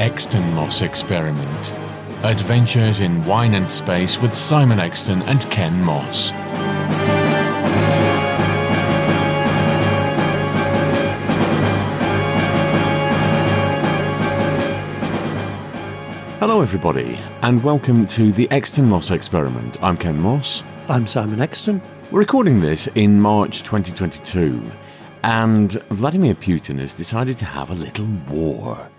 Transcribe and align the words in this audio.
Exton 0.00 0.54
Moss 0.54 0.82
Experiment 0.82 1.72
Adventures 2.24 3.00
in 3.00 3.24
Wine 3.24 3.54
and 3.54 3.70
Space 3.70 4.20
with 4.20 4.34
Simon 4.34 4.80
Exton 4.80 5.22
and 5.22 5.48
Ken 5.50 5.80
Moss. 5.82 6.30
Hello, 16.40 16.60
everybody, 16.60 17.16
and 17.42 17.62
welcome 17.62 18.04
to 18.06 18.32
the 18.32 18.50
Exton 18.50 18.88
Moss 18.88 19.12
Experiment. 19.12 19.80
I'm 19.80 19.96
Ken 19.96 20.20
Moss. 20.20 20.64
I'm 20.88 21.06
Simon 21.06 21.40
Exton. 21.40 21.80
We're 22.10 22.18
recording 22.18 22.60
this 22.60 22.88
in 22.96 23.20
March 23.20 23.62
2022, 23.62 24.60
and 25.22 25.72
Vladimir 25.90 26.34
Putin 26.34 26.80
has 26.80 26.94
decided 26.94 27.38
to 27.38 27.44
have 27.44 27.70
a 27.70 27.74
little 27.74 28.08
war. 28.28 28.90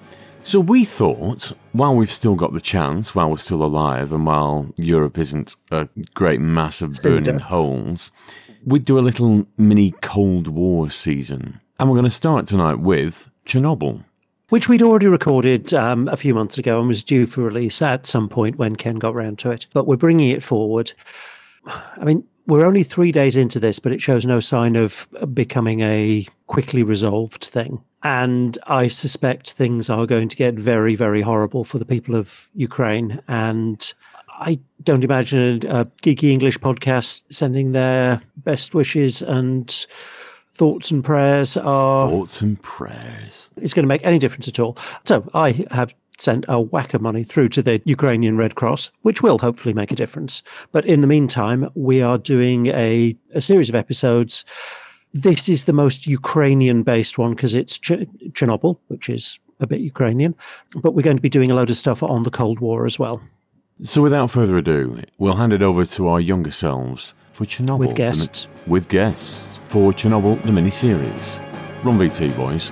So 0.45 0.59
we 0.59 0.85
thought, 0.85 1.53
while 1.71 1.95
we've 1.95 2.11
still 2.11 2.35
got 2.35 2.53
the 2.53 2.61
chance, 2.61 3.15
while 3.15 3.31
we're 3.31 3.37
still 3.37 3.63
alive, 3.63 4.13
and 4.13 4.27
while 4.27 4.71
Europe 4.77 5.17
isn't 5.17 5.55
a 5.71 5.89
great 6.13 6.39
mass 6.39 6.83
of 6.83 6.99
burning 7.01 7.39
holes, 7.39 8.11
we'd 8.63 8.85
do 8.85 8.99
a 8.99 9.01
little 9.01 9.47
mini 9.57 9.95
Cold 10.03 10.47
War 10.47 10.91
season. 10.91 11.59
And 11.79 11.89
we're 11.89 11.95
going 11.95 12.03
to 12.03 12.11
start 12.11 12.45
tonight 12.45 12.79
with 12.79 13.27
Chernobyl. 13.47 14.03
Which 14.49 14.69
we'd 14.69 14.83
already 14.83 15.07
recorded 15.07 15.73
um, 15.73 16.07
a 16.09 16.15
few 16.15 16.35
months 16.35 16.59
ago 16.59 16.77
and 16.77 16.87
was 16.87 17.01
due 17.01 17.25
for 17.25 17.41
release 17.41 17.81
at 17.81 18.05
some 18.05 18.29
point 18.29 18.59
when 18.59 18.75
Ken 18.75 18.97
got 18.97 19.15
round 19.15 19.39
to 19.39 19.49
it. 19.49 19.65
But 19.73 19.87
we're 19.87 19.97
bringing 19.97 20.29
it 20.29 20.43
forward. 20.43 20.93
I 21.65 22.03
mean, 22.03 22.23
we're 22.47 22.65
only 22.65 22.83
three 22.83 23.11
days 23.11 23.35
into 23.35 23.59
this, 23.59 23.79
but 23.79 23.91
it 23.91 24.01
shows 24.01 24.25
no 24.25 24.39
sign 24.39 24.75
of 24.75 25.07
becoming 25.33 25.81
a 25.81 26.27
quickly 26.47 26.83
resolved 26.83 27.43
thing. 27.43 27.81
And 28.03 28.57
I 28.67 28.87
suspect 28.87 29.51
things 29.51 29.89
are 29.89 30.05
going 30.05 30.29
to 30.29 30.35
get 30.35 30.53
very, 30.55 30.95
very 30.95 31.21
horrible 31.21 31.63
for 31.63 31.79
the 31.79 31.85
people 31.85 32.15
of 32.15 32.49
Ukraine. 32.53 33.19
And 33.27 33.93
I 34.39 34.59
don't 34.83 35.03
imagine 35.03 35.65
a, 35.67 35.85
geeky 36.03 36.31
English 36.31 36.59
podcast 36.59 37.23
sending 37.29 37.71
their 37.71 38.21
best 38.37 38.75
wishes 38.75 39.21
and 39.21 39.87
thoughts 40.53 40.91
and 40.91 41.03
prayers 41.03 41.57
are 41.57 42.09
thoughts 42.09 42.41
and 42.41 42.61
prayers. 42.61 43.49
It's 43.57 43.73
going 43.73 43.83
to 43.83 43.87
make 43.87 44.05
any 44.05 44.19
difference 44.19 44.47
at 44.47 44.59
all. 44.59 44.77
So 45.03 45.29
I 45.33 45.65
have 45.71 45.95
sent 46.17 46.45
a 46.47 46.59
whack 46.59 46.93
of 46.93 47.01
money 47.01 47.23
through 47.23 47.49
to 47.49 47.61
the 47.61 47.81
Ukrainian 47.85 48.37
Red 48.37 48.55
Cross, 48.55 48.91
which 49.01 49.21
will 49.21 49.37
hopefully 49.37 49.73
make 49.73 49.91
a 49.91 49.95
difference. 49.95 50.43
But 50.71 50.85
in 50.85 51.01
the 51.01 51.07
meantime, 51.07 51.69
we 51.75 52.01
are 52.01 52.17
doing 52.17 52.67
a, 52.67 53.15
a 53.33 53.41
series 53.41 53.69
of 53.69 53.75
episodes. 53.75 54.45
This 55.13 55.47
is 55.47 55.63
the 55.63 55.73
most 55.73 56.07
Ukrainian 56.07 56.83
based 56.83 57.17
one 57.17 57.33
because 57.35 57.53
it's 57.53 57.77
Ch- 57.77 58.07
Chernobyl, 58.31 58.77
which 58.87 59.09
is 59.09 59.39
a 59.59 59.67
bit 59.67 59.79
Ukrainian. 59.79 60.35
But 60.75 60.93
we're 60.93 61.03
going 61.03 61.17
to 61.17 61.21
be 61.21 61.29
doing 61.29 61.51
a 61.51 61.55
load 61.55 61.69
of 61.69 61.77
stuff 61.77 62.03
on 62.03 62.23
the 62.23 62.31
Cold 62.31 62.59
War 62.59 62.85
as 62.85 62.99
well. 62.99 63.21
So 63.83 64.01
without 64.01 64.31
further 64.31 64.57
ado, 64.57 65.01
we'll 65.17 65.35
hand 65.35 65.51
it 65.53 65.61
over 65.61 65.85
to 65.85 66.07
our 66.07 66.19
younger 66.19 66.51
selves 66.51 67.13
for 67.33 67.45
Chernobyl. 67.45 67.79
With 67.79 67.95
guests. 67.95 68.47
The, 68.63 68.71
with 68.71 68.87
guests 68.87 69.59
for 69.67 69.91
Chernobyl, 69.91 70.41
the 70.43 70.51
mini-series. 70.53 71.41
Run 71.83 71.99
VT, 71.99 72.35
boys. 72.37 72.71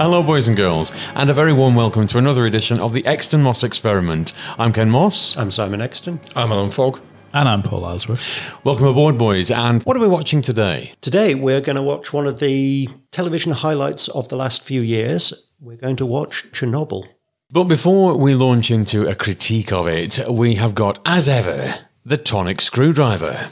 Hello, 0.00 0.22
boys 0.22 0.46
and 0.46 0.56
girls, 0.56 0.94
and 1.16 1.28
a 1.28 1.34
very 1.34 1.52
warm 1.52 1.74
welcome 1.74 2.06
to 2.06 2.18
another 2.18 2.46
edition 2.46 2.78
of 2.78 2.92
the 2.92 3.04
Exton 3.04 3.42
Moss 3.42 3.64
Experiment. 3.64 4.32
I'm 4.56 4.72
Ken 4.72 4.90
Moss. 4.90 5.36
I'm 5.36 5.50
Simon 5.50 5.80
Exton. 5.80 6.20
I'm 6.36 6.52
Alan 6.52 6.70
Fogg. 6.70 7.00
And 7.34 7.48
I'm 7.48 7.64
Paul 7.64 7.80
Asworth. 7.80 8.64
Welcome 8.64 8.86
aboard, 8.86 9.18
boys. 9.18 9.50
And 9.50 9.82
what 9.82 9.96
are 9.96 10.00
we 10.00 10.06
watching 10.06 10.40
today? 10.40 10.92
Today, 11.00 11.34
we're 11.34 11.60
going 11.60 11.74
to 11.74 11.82
watch 11.82 12.12
one 12.12 12.28
of 12.28 12.38
the 12.38 12.88
television 13.10 13.50
highlights 13.50 14.06
of 14.06 14.28
the 14.28 14.36
last 14.36 14.62
few 14.62 14.82
years. 14.82 15.48
We're 15.58 15.76
going 15.76 15.96
to 15.96 16.06
watch 16.06 16.44
Chernobyl. 16.52 17.04
But 17.50 17.64
before 17.64 18.16
we 18.16 18.36
launch 18.36 18.70
into 18.70 19.08
a 19.08 19.16
critique 19.16 19.72
of 19.72 19.88
it, 19.88 20.20
we 20.30 20.54
have 20.54 20.76
got, 20.76 21.00
as 21.06 21.28
ever, 21.28 21.76
the 22.04 22.16
tonic 22.16 22.60
screwdriver. 22.60 23.48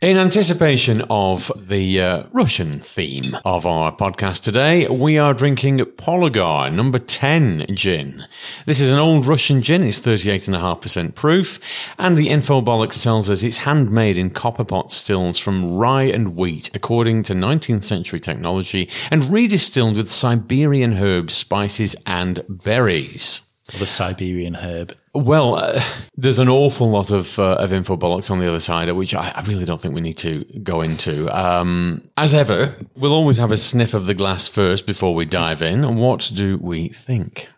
In 0.00 0.16
anticipation 0.16 1.02
of 1.10 1.52
the 1.54 2.00
uh, 2.00 2.22
Russian 2.32 2.78
theme 2.78 3.36
of 3.44 3.66
our 3.66 3.94
podcast 3.94 4.42
today, 4.42 4.88
we 4.88 5.18
are 5.18 5.34
drinking 5.34 5.76
Polugar 5.80 6.72
number 6.72 6.98
10 6.98 7.66
gin. 7.74 8.24
This 8.64 8.80
is 8.80 8.90
an 8.90 8.98
old 8.98 9.26
Russian 9.26 9.60
gin, 9.60 9.82
it's 9.82 10.00
38.5% 10.00 11.14
proof, 11.14 11.60
and 11.98 12.16
the 12.16 12.28
Infobolics 12.28 13.02
tells 13.02 13.28
us 13.28 13.42
it's 13.42 13.58
handmade 13.58 14.16
in 14.16 14.30
copper 14.30 14.64
pot 14.64 14.90
stills 14.90 15.38
from 15.38 15.76
rye 15.76 16.04
and 16.04 16.34
wheat 16.34 16.70
according 16.74 17.22
to 17.24 17.34
19th 17.34 17.82
century 17.82 18.20
technology 18.20 18.88
and 19.10 19.24
redistilled 19.24 19.96
with 19.96 20.10
Siberian 20.10 20.94
herbs, 20.94 21.34
spices, 21.34 21.94
and 22.06 22.42
berries. 22.48 23.42
The 23.78 23.86
Siberian 23.86 24.54
herb. 24.54 24.96
Well, 25.12 25.56
uh, 25.56 25.82
there's 26.16 26.38
an 26.38 26.48
awful 26.48 26.88
lot 26.88 27.10
of 27.10 27.36
uh, 27.38 27.54
of 27.54 27.70
infobolics 27.70 28.30
on 28.30 28.38
the 28.38 28.48
other 28.48 28.60
side, 28.60 28.90
which 28.92 29.12
I, 29.12 29.32
I, 29.34 29.42
really 29.42 29.64
don't 29.64 29.80
think 29.80 29.92
we 29.92 30.00
need 30.00 30.18
to 30.18 30.44
go 30.62 30.82
into. 30.82 31.28
Um, 31.36 32.08
as 32.16 32.32
ever, 32.32 32.76
we'll 32.94 33.12
always 33.12 33.36
have 33.38 33.50
a 33.50 33.56
sniff 33.56 33.92
of 33.92 34.06
the 34.06 34.14
glass 34.14 34.46
first 34.46 34.86
before 34.86 35.12
we 35.12 35.24
dive 35.24 35.62
in. 35.62 35.96
What 35.96 36.30
do 36.32 36.58
we 36.58 36.90
think? 36.90 37.48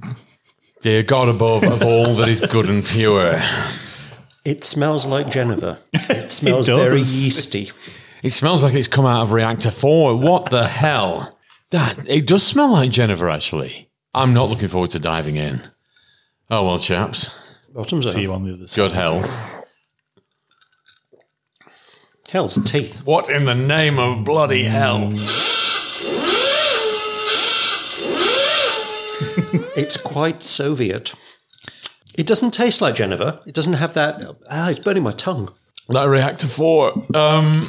Dear 0.80 1.02
God 1.02 1.28
above, 1.28 1.64
of 1.64 1.82
all 1.82 2.14
that 2.14 2.28
is 2.28 2.40
good 2.40 2.68
and 2.68 2.84
pure. 2.84 3.42
It 4.44 4.62
smells 4.62 5.06
like 5.06 5.30
Geneva. 5.30 5.80
It 6.10 6.30
smells 6.30 6.68
it 6.68 6.76
very 6.76 6.98
yeasty. 6.98 7.72
It 8.22 8.32
smells 8.32 8.62
like 8.62 8.74
it's 8.74 8.86
come 8.86 9.06
out 9.06 9.22
of 9.22 9.32
reactor 9.32 9.70
four. 9.70 10.14
What 10.16 10.50
the 10.50 10.68
hell? 10.68 11.36
That 11.70 12.08
it 12.08 12.26
does 12.26 12.46
smell 12.46 12.70
like 12.70 12.90
Geneva, 12.90 13.30
actually. 13.30 13.90
I'm 14.14 14.32
not 14.32 14.48
looking 14.48 14.68
forward 14.68 14.90
to 14.90 14.98
diving 14.98 15.36
in. 15.36 15.62
Oh 16.50 16.64
well, 16.64 16.78
chaps. 16.78 17.38
Bottoms 17.74 18.10
See 18.10 18.22
you 18.22 18.32
on 18.32 18.44
the 18.44 18.54
other 18.54 18.66
side. 18.66 18.76
Good 18.76 18.92
health. 18.92 19.66
Hell's 22.30 22.58
teeth. 22.64 23.04
What 23.04 23.28
in 23.28 23.44
the 23.44 23.54
name 23.54 23.98
of 23.98 24.24
bloody 24.24 24.64
hell? 24.64 25.10
it's 29.76 29.98
quite 29.98 30.42
Soviet. 30.42 31.14
It 32.16 32.26
doesn't 32.26 32.52
taste 32.52 32.80
like 32.80 32.94
Geneva. 32.94 33.42
It 33.46 33.54
doesn't 33.54 33.74
have 33.74 33.92
that. 33.94 34.22
Ah, 34.50 34.70
it's 34.70 34.80
burning 34.80 35.02
my 35.02 35.12
tongue. 35.12 35.52
Like 35.86 36.08
reactor 36.08 36.46
four. 36.46 36.92
Um, 37.14 37.64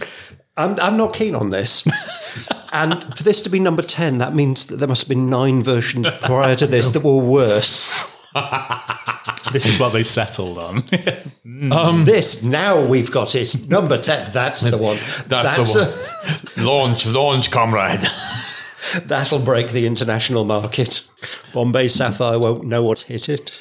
I'm, 0.55 0.79
I'm 0.79 0.95
not 0.97 1.13
keen 1.13 1.35
on 1.35 1.49
this. 1.49 1.85
and 2.73 3.03
for 3.15 3.23
this 3.23 3.41
to 3.41 3.49
be 3.49 3.59
number 3.59 3.81
10, 3.81 4.19
that 4.19 4.33
means 4.33 4.67
that 4.67 4.77
there 4.77 4.87
must 4.87 5.03
have 5.03 5.09
been 5.09 5.29
nine 5.29 5.63
versions 5.63 6.09
prior 6.21 6.55
to 6.55 6.67
this 6.67 6.87
that 6.89 7.03
were 7.03 7.17
worse. 7.17 8.18
this 9.51 9.65
is 9.65 9.79
what 9.79 9.93
they 9.93 10.03
settled 10.03 10.57
on. 10.57 10.83
um, 11.71 12.05
this, 12.05 12.43
now 12.43 12.85
we've 12.85 13.11
got 13.11 13.35
it. 13.35 13.67
Number 13.69 13.97
10, 13.97 14.31
that's 14.31 14.61
the 14.61 14.77
one. 14.89 14.97
That's, 15.27 15.57
that's 15.57 15.73
the 15.73 15.85
one. 16.55 16.63
A- 16.63 16.67
launch, 16.67 17.07
launch, 17.07 17.51
comrade. 17.51 18.01
That'll 19.03 19.39
break 19.39 19.69
the 19.69 19.85
international 19.85 20.45
market. 20.45 21.07
Bombay 21.53 21.87
Sapphire 21.87 22.39
won't 22.39 22.63
know 22.63 22.83
what's 22.83 23.03
hit 23.03 23.27
it. 23.29 23.51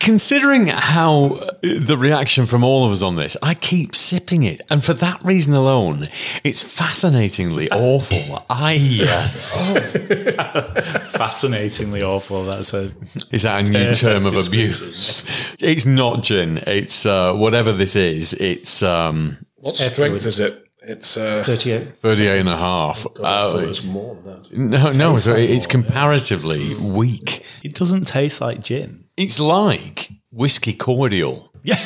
Considering 0.00 0.66
how 0.66 1.34
uh, 1.34 1.50
the 1.62 1.96
reaction 1.98 2.46
from 2.46 2.62
all 2.62 2.84
of 2.84 2.92
us 2.92 3.02
on 3.02 3.16
this, 3.16 3.36
I 3.42 3.54
keep 3.54 3.94
sipping 3.94 4.42
it, 4.42 4.60
and 4.70 4.84
for 4.84 4.94
that 4.94 5.22
reason 5.24 5.54
alone, 5.54 6.08
it's 6.44 6.62
fascinatingly 6.62 7.70
awful. 7.72 8.44
I 8.50 9.00
uh, 9.02 10.80
fascinatingly 11.04 12.02
awful. 12.02 12.44
That's 12.44 12.74
a 12.74 12.90
is 13.30 13.42
that 13.42 13.64
a 13.64 13.68
new 13.68 13.94
term 13.94 14.26
of 14.26 14.34
abuse? 14.34 15.24
It's 15.60 15.86
not 15.86 16.22
gin. 16.22 16.58
It's 16.66 17.06
uh, 17.06 17.32
whatever 17.34 17.72
this 17.72 17.96
is. 17.96 18.34
It's 18.34 18.82
um, 18.82 19.38
what 19.56 19.76
strength 19.76 20.26
is 20.26 20.40
it? 20.40 20.65
It's 20.88 21.16
uh, 21.16 21.42
38. 21.44 21.96
38 21.96 22.38
and 22.38 22.48
a 22.48 22.56
half. 22.56 23.06
God, 23.14 23.24
uh, 23.24 23.82
more 23.86 24.14
than 24.14 24.24
that. 24.24 24.52
No, 24.56 24.86
it 24.86 24.96
no, 24.96 25.16
so 25.16 25.34
it's 25.34 25.66
comparatively 25.66 26.76
weak. 26.76 27.44
It 27.64 27.74
doesn't 27.74 28.06
taste 28.06 28.40
like 28.40 28.60
gin. 28.60 29.04
It's 29.16 29.40
like 29.40 30.12
whiskey 30.30 30.74
cordial. 30.74 31.52
Yeah. 31.64 31.80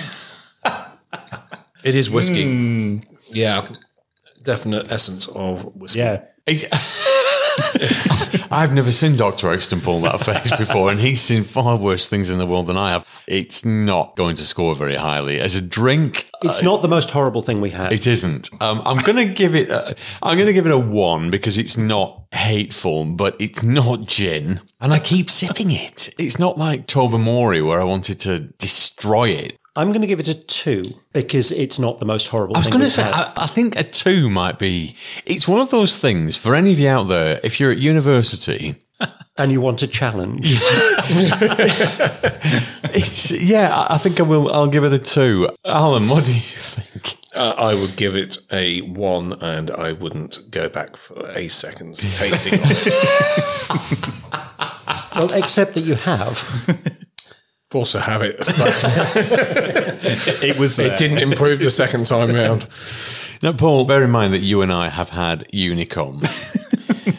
it 1.82 1.94
is 1.94 2.10
whiskey. 2.10 2.44
Mm. 2.44 3.06
Yeah. 3.30 3.66
Definite 4.42 4.92
essence 4.92 5.28
of 5.28 5.64
whiskey. 5.74 6.00
Yeah. 6.00 6.26
I've 8.52 8.72
never 8.72 8.90
seen 8.90 9.16
Dr. 9.16 9.52
Exton 9.52 9.80
pull 9.80 10.00
that 10.00 10.20
face 10.20 10.56
before, 10.56 10.90
and 10.90 10.98
he's 10.98 11.20
seen 11.20 11.44
far 11.44 11.76
worse 11.76 12.08
things 12.08 12.30
in 12.30 12.38
the 12.38 12.46
world 12.46 12.66
than 12.66 12.76
I 12.76 12.90
have. 12.90 13.06
It's 13.28 13.64
not 13.64 14.16
going 14.16 14.36
to 14.36 14.44
score 14.44 14.74
very 14.74 14.96
highly. 14.96 15.40
As 15.40 15.54
a 15.54 15.60
drink, 15.60 16.28
it's 16.42 16.62
uh, 16.62 16.64
not 16.64 16.82
the 16.82 16.88
most 16.88 17.10
horrible 17.10 17.42
thing 17.42 17.60
we 17.60 17.70
had. 17.70 17.92
It 17.92 18.06
isn't. 18.06 18.50
Um, 18.60 18.82
I'm 18.84 18.98
going 18.98 19.28
to 19.28 19.32
give 19.32 19.54
it. 19.54 19.70
A, 19.70 19.94
I'm 20.22 20.36
going 20.36 20.48
to 20.48 20.52
give 20.52 20.66
it 20.66 20.72
a 20.72 20.78
one 20.78 21.30
because 21.30 21.58
it's 21.58 21.76
not 21.76 22.24
hateful, 22.32 23.04
but 23.04 23.36
it's 23.40 23.62
not 23.62 24.06
gin, 24.06 24.60
and 24.80 24.92
I 24.92 24.98
keep 24.98 25.30
sipping 25.30 25.70
it. 25.70 26.12
It's 26.18 26.38
not 26.38 26.58
like 26.58 26.86
Tobermory 26.86 27.62
where 27.62 27.80
I 27.80 27.84
wanted 27.84 28.18
to 28.20 28.40
destroy 28.40 29.28
it. 29.28 29.59
I'm 29.76 29.90
going 29.90 30.00
to 30.00 30.06
give 30.06 30.20
it 30.20 30.28
a 30.28 30.34
two 30.34 30.98
because 31.12 31.52
it's 31.52 31.78
not 31.78 32.00
the 32.00 32.04
most 32.04 32.28
horrible 32.28 32.56
I 32.56 32.60
was 32.60 32.68
going 32.68 32.80
to 32.80 32.90
say. 32.90 33.04
I, 33.04 33.32
I 33.36 33.46
think 33.46 33.76
a 33.76 33.84
two 33.84 34.28
might 34.28 34.58
be. 34.58 34.96
It's 35.24 35.46
one 35.46 35.60
of 35.60 35.70
those 35.70 35.98
things 35.98 36.36
for 36.36 36.54
any 36.56 36.72
of 36.72 36.78
you 36.78 36.88
out 36.88 37.04
there. 37.04 37.40
If 37.44 37.60
you're 37.60 37.70
at 37.70 37.78
university, 37.78 38.74
and 39.38 39.52
you 39.52 39.60
want 39.60 39.82
a 39.82 39.86
challenge. 39.86 40.42
it's 42.92 43.30
yeah. 43.42 43.70
I 43.72 43.94
I 43.94 43.98
think 43.98 44.18
I 44.20 44.24
will. 44.24 44.52
I'll 44.52 44.66
give 44.66 44.84
it 44.84 44.92
a 44.92 44.98
two. 44.98 45.48
Alan, 45.64 46.08
what 46.08 46.24
do 46.24 46.34
you 46.34 46.40
think? 46.40 47.16
Uh, 47.32 47.54
I 47.56 47.74
would 47.74 47.96
give 47.96 48.16
it 48.16 48.38
a 48.50 48.80
one, 48.80 49.34
and 49.34 49.70
I 49.70 49.92
wouldn't 49.92 50.50
go 50.50 50.68
back 50.68 50.96
for 50.96 51.26
a 51.28 51.46
second 51.48 51.94
tasting 51.96 52.54
of 52.54 52.60
it. 52.64 52.92
well, 55.14 55.32
except 55.32 55.74
that 55.74 55.84
you 55.84 55.94
have. 55.94 56.44
Force 57.70 57.94
a 57.94 58.00
habit. 58.00 58.38
But 58.38 58.48
It 60.42 60.58
was 60.58 60.76
there. 60.76 60.92
it 60.92 60.98
didn't 60.98 61.18
improve 61.18 61.60
the 61.60 61.70
second 61.70 62.06
time 62.06 62.32
round. 62.34 62.66
Now, 63.42 63.54
Paul, 63.54 63.86
bear 63.86 64.04
in 64.04 64.10
mind 64.10 64.34
that 64.34 64.40
you 64.40 64.60
and 64.60 64.70
I 64.70 64.90
have 64.90 65.08
had 65.08 65.48
Unicum, 65.50 66.20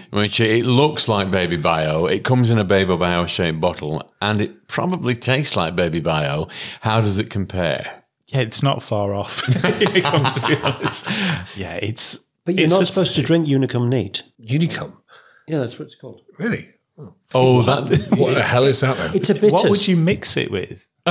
which 0.12 0.40
it 0.40 0.66
looks 0.66 1.08
like 1.08 1.32
Baby 1.32 1.58
Bio. 1.58 2.06
It 2.06 2.24
comes 2.24 2.52
in 2.52 2.60
a 2.60 2.64
Baby 2.64 2.96
Bio 2.96 3.26
shaped 3.26 3.60
bottle, 3.60 4.04
and 4.22 4.40
it 4.40 4.68
probably 4.68 5.16
tastes 5.16 5.56
like 5.56 5.76
Baby 5.76 6.00
Bio. 6.00 6.48
How 6.82 7.02
does 7.02 7.18
it 7.18 7.32
compare? 7.32 8.04
Yeah, 8.28 8.42
it's 8.42 8.62
not 8.62 8.84
far 8.84 9.16
off. 9.16 9.42
Unicum, 9.48 10.32
to 10.42 10.48
be 10.48 10.56
honest. 10.62 11.08
Yeah, 11.58 11.80
it's. 11.82 12.20
But 12.46 12.54
you're 12.54 12.66
it's 12.66 12.72
not 12.72 12.84
a- 12.84 12.86
supposed 12.86 13.16
to 13.16 13.24
drink 13.24 13.48
Unicum 13.48 13.90
neat. 13.90 14.22
Unicum. 14.40 14.98
Yeah, 15.48 15.58
that's 15.58 15.80
what 15.80 15.88
it's 15.88 15.96
called. 15.96 16.22
Really? 16.38 16.70
Oh, 17.34 17.62
that 17.64 18.18
What 18.18 18.36
the 18.36 18.44
hell 18.44 18.66
is 18.66 18.82
that 18.82 18.98
then? 18.98 19.16
It's 19.16 19.30
a 19.30 19.34
bitters. 19.36 19.52
What 19.52 19.70
would 19.70 19.88
you 19.88 19.96
mix 19.98 20.38
it 20.38 20.52
with? 20.52 20.90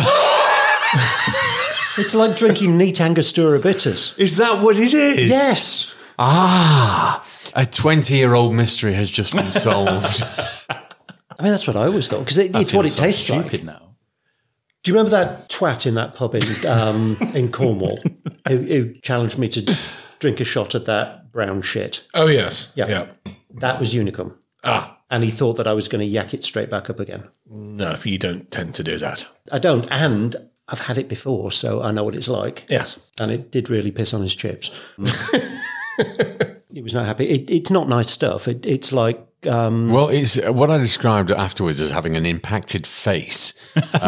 It's 1.99 2.15
like 2.15 2.37
drinking 2.37 2.79
neat 2.79 3.01
Angostura 3.01 3.59
bitters. 3.59 4.17
is 4.17 4.37
that 4.39 4.63
what 4.63 4.77
it 4.77 4.95
is? 4.95 5.29
Yes. 5.29 5.95
Ah, 6.19 7.27
a 7.55 7.67
twenty-year-old 7.67 8.55
mystery 8.55 8.95
has 8.95 9.11
just 9.11 9.35
been 9.35 9.51
solved. 9.51 10.23
I 10.71 11.43
mean, 11.43 11.53
that's 11.53 11.67
what 11.67 11.77
I 11.77 11.87
always 11.87 12.09
thought 12.09 12.21
because 12.21 12.39
it, 12.39 12.55
it's 12.55 12.73
what 12.73 12.87
it 12.87 12.91
so 12.91 13.03
tastes 13.03 13.25
stupid 13.25 13.53
like. 13.53 13.65
now. 13.65 13.97
Do 14.83 14.91
you 14.91 14.97
remember 14.97 15.11
that 15.11 15.49
twat 15.49 15.87
in 15.87 15.95
that 15.95 16.15
pub 16.15 16.35
in 16.35 16.43
um, 16.69 17.17
in 17.35 17.51
Cornwall 17.51 17.99
who, 18.49 18.57
who 18.59 18.95
challenged 19.01 19.39
me 19.39 19.49
to 19.49 19.77
drink 20.21 20.41
a 20.41 20.45
shot 20.45 20.75
at 20.75 20.87
that 20.87 21.33
brown 21.33 21.61
shit? 21.61 22.07
Oh, 22.15 22.29
yes. 22.29 22.73
Yeah. 22.77 22.89
yeah. 22.89 23.35
That 23.55 23.79
was 23.81 23.95
Unicum. 23.95 24.37
Ah, 24.65 24.99
And 25.11 25.25
he 25.25 25.31
thought 25.31 25.55
that 25.55 25.67
I 25.67 25.73
was 25.73 25.89
going 25.89 26.01
to 26.01 26.07
yak 26.07 26.33
it 26.35 26.45
straight 26.45 26.71
back 26.71 26.89
up 26.89 27.01
again. 27.01 27.25
no, 27.49 27.97
you 28.05 28.19
don't 28.19 28.51
tend 28.51 28.75
to 28.77 28.85
do 28.85 28.97
that. 28.99 29.27
I 29.51 29.59
don't. 29.59 29.91
And 29.91 30.37
I've 30.69 30.81
had 30.81 30.99
it 30.99 31.09
before, 31.09 31.51
so 31.51 31.83
I 31.83 31.91
know 31.91 32.05
what 32.05 32.15
it's 32.15 32.29
like. 32.29 32.65
Yes. 32.69 32.99
And 33.19 33.33
it 33.33 33.51
did 33.51 33.69
really 33.69 33.91
piss 33.91 34.15
on 34.15 34.23
his 34.23 34.37
chips. 34.37 34.71
he 36.73 36.81
was 36.81 36.95
not 36.95 37.07
happy. 37.07 37.29
It, 37.29 37.51
it's 37.51 37.71
not 37.71 37.89
nice 37.89 38.11
stuff. 38.11 38.47
It, 38.47 38.65
it's 38.65 38.93
like 38.93 39.27
um, 39.49 39.91
well, 39.91 40.09
it's 40.09 40.41
what 40.49 40.71
I 40.71 40.79
described 40.79 41.31
afterwards 41.31 41.81
as 41.81 41.91
having 41.91 42.17
an 42.17 42.27
impacted 42.27 42.87
face. 42.87 43.55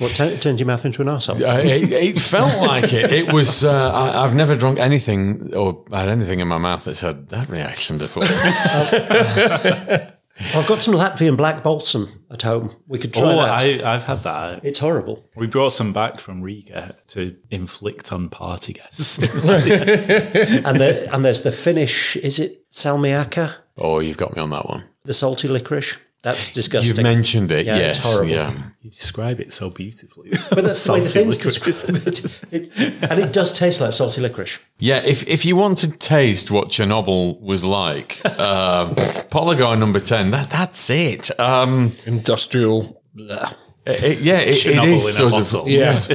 what 0.00 0.12
t- 0.16 0.36
turned 0.38 0.58
your 0.58 0.66
mouth 0.66 0.84
into 0.84 1.02
an 1.02 1.08
arsehole. 1.08 1.40
Uh, 1.40 1.60
it, 1.60 1.92
it 1.92 2.18
felt 2.18 2.58
like 2.68 2.92
it. 2.92 3.12
It 3.12 3.32
was. 3.32 3.64
Uh, 3.64 3.92
I, 3.92 4.24
I've 4.24 4.34
never 4.34 4.56
drunk 4.56 4.78
anything 4.80 5.54
or 5.54 5.84
had 5.92 6.08
anything 6.08 6.40
in 6.40 6.48
my 6.48 6.58
mouth 6.58 6.84
that's 6.84 7.00
had 7.00 7.28
that 7.28 7.48
reaction 7.48 7.98
before. 7.98 8.24
I've 10.54 10.66
got 10.66 10.82
some 10.82 10.94
Latvian 10.94 11.36
black 11.36 11.62
balsam 11.62 12.08
at 12.30 12.40
home. 12.40 12.70
We 12.88 12.98
could 12.98 13.12
try 13.12 13.24
Oh, 13.24 13.36
that. 13.36 13.84
I, 13.84 13.94
I've 13.94 14.04
had 14.04 14.22
that. 14.22 14.64
it's 14.64 14.78
horrible. 14.78 15.22
We 15.36 15.46
brought 15.46 15.74
some 15.74 15.92
back 15.92 16.18
from 16.18 16.40
Riga 16.40 16.96
to 17.08 17.36
inflict 17.50 18.10
on 18.10 18.30
party 18.30 18.72
guests. 18.72 19.18
And, 19.44 20.80
the, 20.80 21.08
and 21.12 21.22
there's 21.24 21.42
the 21.42 21.52
Finnish, 21.52 22.16
is 22.16 22.38
it 22.40 22.70
salmiakki? 22.70 23.54
oh, 23.76 23.98
you've 23.98 24.16
got 24.16 24.34
me 24.34 24.40
on 24.40 24.48
that 24.50 24.66
one. 24.66 24.84
The 25.04 25.12
salty 25.12 25.46
licorice? 25.48 25.96
That's 26.22 26.50
disgusting. 26.50 26.96
You've 26.96 27.02
mentioned 27.02 27.50
it. 27.50 27.64
Yeah, 27.64 27.76
yes. 27.78 27.96
it's 27.96 28.06
horrible. 28.06 28.30
Yeah. 28.30 28.58
you 28.82 28.90
describe 28.90 29.40
it 29.40 29.52
so 29.54 29.70
beautifully. 29.70 30.30
but 30.50 30.64
that's 30.64 30.84
the 30.84 30.92
way 30.92 31.00
the 31.00 31.06
Salty 31.08 31.24
Finns 31.24 31.38
licorice. 31.44 31.64
describe 31.64 32.06
it. 32.06 32.42
it. 32.52 33.10
And 33.10 33.20
it 33.20 33.32
does 33.32 33.58
taste 33.58 33.80
like 33.80 33.92
salty 33.92 34.20
licorice. 34.20 34.58
Yeah, 34.78 35.00
if 35.04 35.26
if 35.26 35.46
you 35.46 35.56
want 35.56 35.78
to 35.78 35.90
taste 35.90 36.50
what 36.50 36.68
Chernobyl 36.68 37.40
was 37.40 37.64
like, 37.64 38.20
uh, 38.24 38.92
Polygon 39.30 39.80
number 39.80 39.98
ten. 40.00 40.30
That 40.30 40.50
that's 40.50 40.90
it. 40.90 41.30
Um, 41.40 41.92
Industrial. 42.06 43.02
blah. 43.14 43.52
it- 43.86 44.02
it- 44.02 44.18
yeah, 44.20 44.40
it, 44.40 44.66
it 44.66 44.76
in 44.76 44.98
sort 45.00 45.32
bottle. 45.32 45.62
of 45.62 45.68
Yes. 45.82 46.12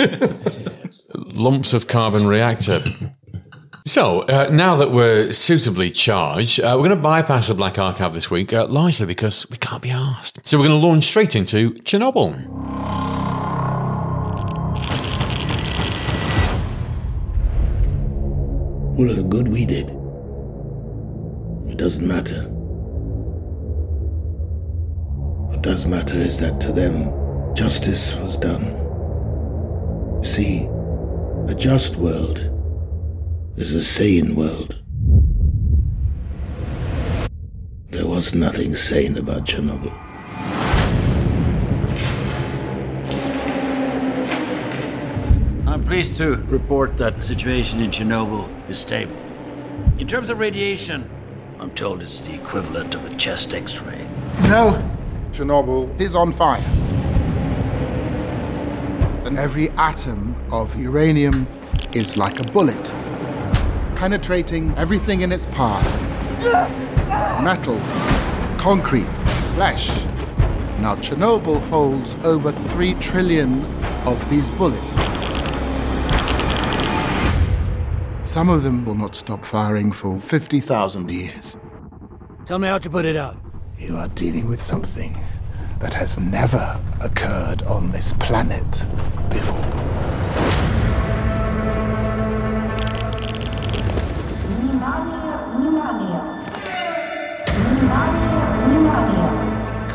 lumps 1.16 1.74
of 1.74 1.88
carbon 1.88 2.28
reactor. 2.28 2.84
So 3.88 4.22
uh, 4.22 4.50
now 4.52 4.76
that 4.78 4.90
we're 4.90 5.32
suitably 5.32 5.92
charged, 5.92 6.60
uh, 6.60 6.74
we're 6.76 6.88
going 6.88 6.98
to 6.98 7.04
bypass 7.04 7.50
the 7.50 7.54
Black 7.54 7.78
Archive 7.78 8.16
this 8.16 8.32
week, 8.32 8.52
uh, 8.52 8.66
largely 8.66 9.06
because 9.06 9.48
we 9.52 9.58
can't 9.58 9.84
be 9.84 9.92
asked. 9.92 10.40
So 10.44 10.58
we're 10.58 10.68
going 10.68 10.82
to 10.82 10.88
launch 10.88 11.04
straight 11.04 11.36
into 11.36 11.76
Chernobyl. 11.76 12.50
All 18.98 19.08
of 19.08 19.18
the 19.18 19.24
good 19.24 19.50
we 19.50 19.68
did. 19.68 19.92
It 21.70 21.78
doesn't 21.78 22.08
matter. 22.08 22.42
What 25.52 25.62
does 25.62 25.86
matter 25.86 26.18
is 26.20 26.40
that 26.40 26.60
to 26.62 26.72
them, 26.72 27.54
justice 27.54 28.16
was 28.16 28.36
done. 28.36 28.64
See, 30.24 30.68
a 31.48 31.54
just 31.54 31.98
world 31.98 32.55
is 33.58 33.74
a 33.74 33.82
sane 33.82 34.36
world. 34.36 34.76
There 37.92 38.06
was 38.06 38.36
nothing 38.36 38.76
sane 38.76 39.18
about 39.18 39.46
Chernobyl. 39.46 39.94
I'm 45.66 45.86
pleased 45.86 46.18
to 46.18 46.36
report 46.48 46.98
that 46.98 47.16
the 47.16 47.22
situation 47.22 47.80
in 47.80 47.92
Chernobyl 47.92 48.50
is 48.70 48.78
stable. 48.78 49.16
In 50.00 50.08
terms 50.08 50.30
of 50.30 50.40
radiation, 50.40 51.10
I'm 51.58 51.72
told 51.72 52.02
it's 52.02 52.20
the 52.20 52.34
equivalent 52.34 52.94
of 52.94 53.06
a 53.06 53.16
chest 53.16 53.54
x 53.54 53.80
ray. 53.82 54.06
No, 54.50 54.84
Chernobyl 55.32 55.98
is 56.02 56.14
on 56.14 56.34
fire. 56.34 56.62
And 59.26 59.40
every 59.40 59.70
atom 59.72 60.36
of 60.52 60.78
uranium 60.78 61.48
is 61.94 62.18
like 62.18 62.42
a 62.42 62.44
bullet, 62.44 62.94
penetrating 64.06 64.72
everything 64.78 65.22
in 65.22 65.32
its 65.32 65.48
path 65.48 65.84
metal, 67.42 67.76
concrete, 68.60 69.08
flesh. 69.56 69.88
Now, 70.78 70.96
Chernobyl 70.98 71.60
holds 71.70 72.16
over 72.24 72.52
3 72.52 72.94
trillion 72.96 73.66
of 74.06 74.30
these 74.30 74.52
bullets. 74.52 74.90
Some 78.30 78.48
of 78.48 78.62
them 78.62 78.86
will 78.86 78.94
not 78.94 79.16
stop 79.16 79.44
firing 79.44 79.92
for 79.92 80.20
50,000 80.20 81.10
years. 81.10 81.58
Tell 82.46 82.60
me 82.60 82.68
how 82.68 82.78
to 82.78 82.90
put 82.92 83.06
it 83.06 83.16
out. 83.16 83.38
You 83.80 83.98
are 83.98 84.10
dealing 84.10 84.48
with 84.48 84.62
something 84.62 85.18
that 85.80 85.96
has 85.96 86.20
never 86.20 86.80
occurred 87.02 87.64
on 87.64 87.92
this 87.92 88.14
planet 88.14 88.84
before. 89.32 89.85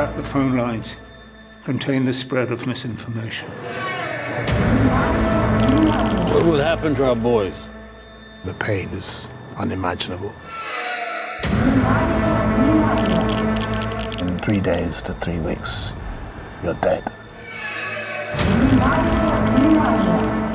Cut 0.00 0.16
the 0.16 0.24
phone 0.24 0.56
lines. 0.56 0.96
Contain 1.64 2.06
the 2.06 2.14
spread 2.14 2.50
of 2.50 2.66
misinformation. 2.66 3.50
What 6.30 6.46
will 6.46 6.58
happen 6.58 6.94
to 6.94 7.04
our 7.04 7.14
boys? 7.14 7.66
The 8.46 8.54
pain 8.54 8.88
is 8.92 9.28
unimaginable. 9.58 10.34
In 14.22 14.38
three 14.38 14.60
days 14.60 15.02
to 15.02 15.12
three 15.12 15.38
weeks, 15.38 15.92
you're 16.62 16.72
dead. 16.80 17.04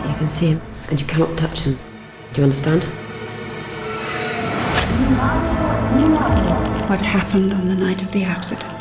You 0.10 0.16
can 0.18 0.28
see 0.28 0.48
him, 0.48 0.62
and 0.90 1.00
you 1.00 1.06
cannot 1.06 1.38
touch 1.38 1.60
him. 1.60 1.78
Do 2.34 2.42
you 2.42 2.46
understand? 2.46 2.84
What 6.90 7.06
happened 7.06 7.54
on 7.54 7.68
the 7.68 7.76
night 7.76 8.02
of 8.02 8.12
the 8.12 8.24
accident? 8.24 8.75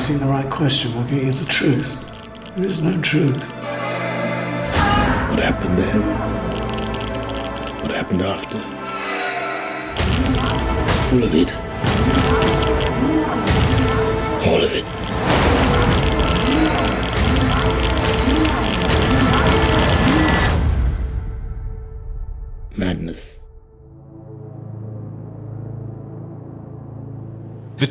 asking 0.00 0.18
the 0.18 0.24
right 0.24 0.48
question 0.48 0.94
will 0.94 1.04
get 1.04 1.24
you 1.24 1.30
the 1.30 1.44
truth. 1.44 2.02
There 2.56 2.64
is 2.64 2.82
no 2.82 2.98
truth. 3.02 3.50
What 5.28 5.38
happened 5.38 5.76
then? 5.78 6.00
What 7.82 7.90
happened 7.90 8.22
after? 8.22 8.56
All 11.12 11.22
of 11.22 11.34
it. 11.34 11.52
All 14.46 14.64
of 14.64 14.72
it. 14.72 14.86
madness. 22.74 23.39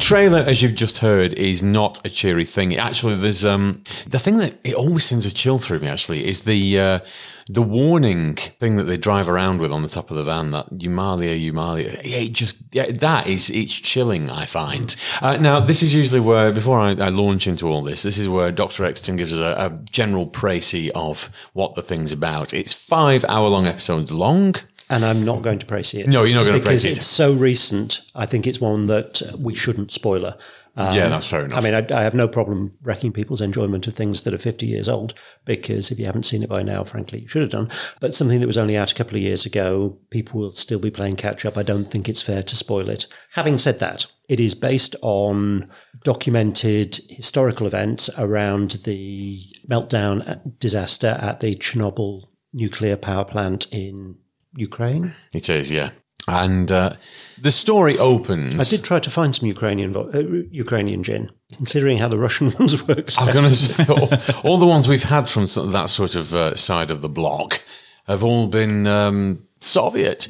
Trailer, 0.10 0.40
as 0.40 0.64
you've 0.64 0.74
just 0.74 0.98
heard, 0.98 1.34
is 1.34 1.62
not 1.62 2.04
a 2.04 2.10
cheery 2.10 2.44
thing. 2.44 2.76
Actually, 2.76 3.14
there's 3.14 3.46
um 3.46 3.84
the 4.08 4.18
thing 4.18 4.40
that 4.40 4.56
it 4.64 4.74
always 4.74 5.06
sends 5.06 5.28
a 5.28 5.32
chill 5.32 5.60
through 5.60 5.78
me. 5.80 5.88
Actually, 5.88 6.28
is 6.28 6.42
the 6.42 6.80
uh, 6.80 7.00
the 7.48 7.62
warning 7.62 8.34
thing 8.34 8.76
that 8.78 8.86
they 8.86 8.98
drive 8.98 9.30
around 9.30 9.62
with 9.62 9.72
on 9.72 9.84
the 9.84 9.88
top 9.88 10.10
of 10.10 10.18
the 10.18 10.24
van. 10.24 10.50
That 10.50 10.66
Eumalia, 10.82 11.36
Eumalia. 11.36 12.02
Yeah, 12.04 12.18
it 12.18 12.34
just 12.34 12.58
yeah, 12.72 12.92
that 12.92 13.28
is 13.28 13.52
it's 13.52 13.72
chilling. 13.74 14.32
I 14.32 14.48
find. 14.48 14.96
Uh, 15.22 15.38
now, 15.38 15.60
this 15.60 15.84
is 15.84 15.94
usually 15.94 16.22
where 16.22 16.52
before 16.52 16.80
I, 16.80 16.90
I 16.94 17.10
launch 17.10 17.46
into 17.46 17.68
all 17.68 17.84
this, 17.84 18.02
this 18.02 18.18
is 18.18 18.28
where 18.28 18.52
Doctor 18.52 18.86
Exton 18.86 19.16
gives 19.16 19.40
us 19.40 19.42
a, 19.42 19.68
a 19.68 19.70
general 19.92 20.26
précis 20.26 20.90
of 20.96 21.30
what 21.54 21.76
the 21.76 21.84
thing's 21.84 22.12
about. 22.12 22.52
It's 22.52 22.74
five 22.74 23.24
hour 23.26 23.48
long 23.48 23.68
episodes 23.68 24.12
long. 24.12 24.56
And 24.90 25.06
I'm 25.06 25.24
not 25.24 25.44
going 25.44 25.60
to 25.60 25.66
praise 25.66 25.94
it. 25.94 26.08
No, 26.08 26.24
you're 26.24 26.36
not 26.36 26.46
going 26.46 26.60
to 26.60 26.66
praise 26.66 26.84
it. 26.84 26.90
Because 26.90 26.98
it's 27.00 27.08
so 27.08 27.34
recent. 27.34 28.02
I 28.16 28.26
think 28.26 28.48
it's 28.48 28.60
one 28.60 28.88
that 28.88 29.22
uh, 29.22 29.38
we 29.38 29.54
shouldn't 29.54 29.92
spoiler. 29.92 30.36
Um, 30.76 30.96
Yeah, 30.96 31.10
that's 31.10 31.28
fair 31.28 31.46
enough. 31.46 31.58
I 31.58 31.62
mean, 31.62 31.74
I, 31.74 31.86
I 31.96 32.04
have 32.04 32.16
no 32.16 32.28
problem 32.28 32.74
wrecking 32.82 33.12
people's 33.12 33.42
enjoyment 33.42 33.86
of 33.86 33.94
things 33.94 34.24
that 34.24 34.34
are 34.34 34.40
50 34.40 34.66
years 34.66 34.90
old 34.90 35.14
because 35.46 35.92
if 35.92 36.00
you 36.00 36.06
haven't 36.06 36.24
seen 36.24 36.42
it 36.42 36.50
by 36.50 36.64
now, 36.64 36.84
frankly, 36.84 37.20
you 37.20 37.28
should 37.28 37.42
have 37.42 37.52
done. 37.52 37.70
But 38.00 38.16
something 38.16 38.40
that 38.40 38.48
was 38.48 38.58
only 38.58 38.78
out 38.78 38.92
a 38.92 38.96
couple 38.96 39.16
of 39.16 39.22
years 39.22 39.46
ago, 39.46 40.00
people 40.10 40.40
will 40.40 40.54
still 40.54 40.80
be 40.80 40.90
playing 40.90 41.18
catch 41.18 41.46
up. 41.46 41.58
I 41.58 41.64
don't 41.64 41.86
think 41.86 42.10
it's 42.10 42.22
fair 42.22 42.42
to 42.42 42.56
spoil 42.56 42.90
it. 42.90 43.06
Having 43.34 43.60
said 43.60 43.80
that, 43.80 44.08
it 44.28 44.40
is 44.40 44.56
based 44.56 44.96
on 45.02 45.70
documented 46.04 47.00
historical 47.10 47.68
events 47.68 48.10
around 48.18 48.72
the 48.86 49.44
meltdown 49.70 50.58
disaster 50.60 51.18
at 51.22 51.42
the 51.42 51.56
Chernobyl 51.56 52.24
nuclear 52.54 52.96
power 52.96 53.26
plant 53.26 53.68
in 53.72 54.18
Ukraine. 54.56 55.14
It 55.34 55.50
is, 55.50 55.72
yeah. 55.72 55.90
And 56.28 56.72
uh, 56.72 56.94
the 57.42 57.52
story 57.52 57.98
opens. 57.98 58.54
I 58.56 58.64
did 58.64 58.84
try 58.84 59.00
to 59.00 59.10
find 59.10 59.36
some 59.36 59.48
Ukrainian 59.48 59.92
vo- 59.94 60.10
uh, 60.14 60.20
Ukrainian 60.52 61.02
gin, 61.04 61.32
considering 61.56 61.98
how 61.98 62.08
the 62.08 62.20
Russian 62.20 62.52
ones 62.60 62.88
worked. 62.88 63.20
I'm 63.20 63.34
going 63.34 63.50
to 63.50 63.56
say 63.56 63.86
all, 63.88 64.10
all 64.44 64.58
the 64.58 64.68
ones 64.68 64.88
we've 64.88 65.04
had 65.04 65.30
from 65.30 65.48
that 65.72 65.90
sort 65.90 66.16
of 66.16 66.34
uh, 66.36 66.56
side 66.56 66.92
of 66.92 67.02
the 67.02 67.10
block 67.10 67.64
have 68.06 68.24
all 68.24 68.48
been 68.48 68.86
um, 68.86 69.48
Soviet. 69.60 70.28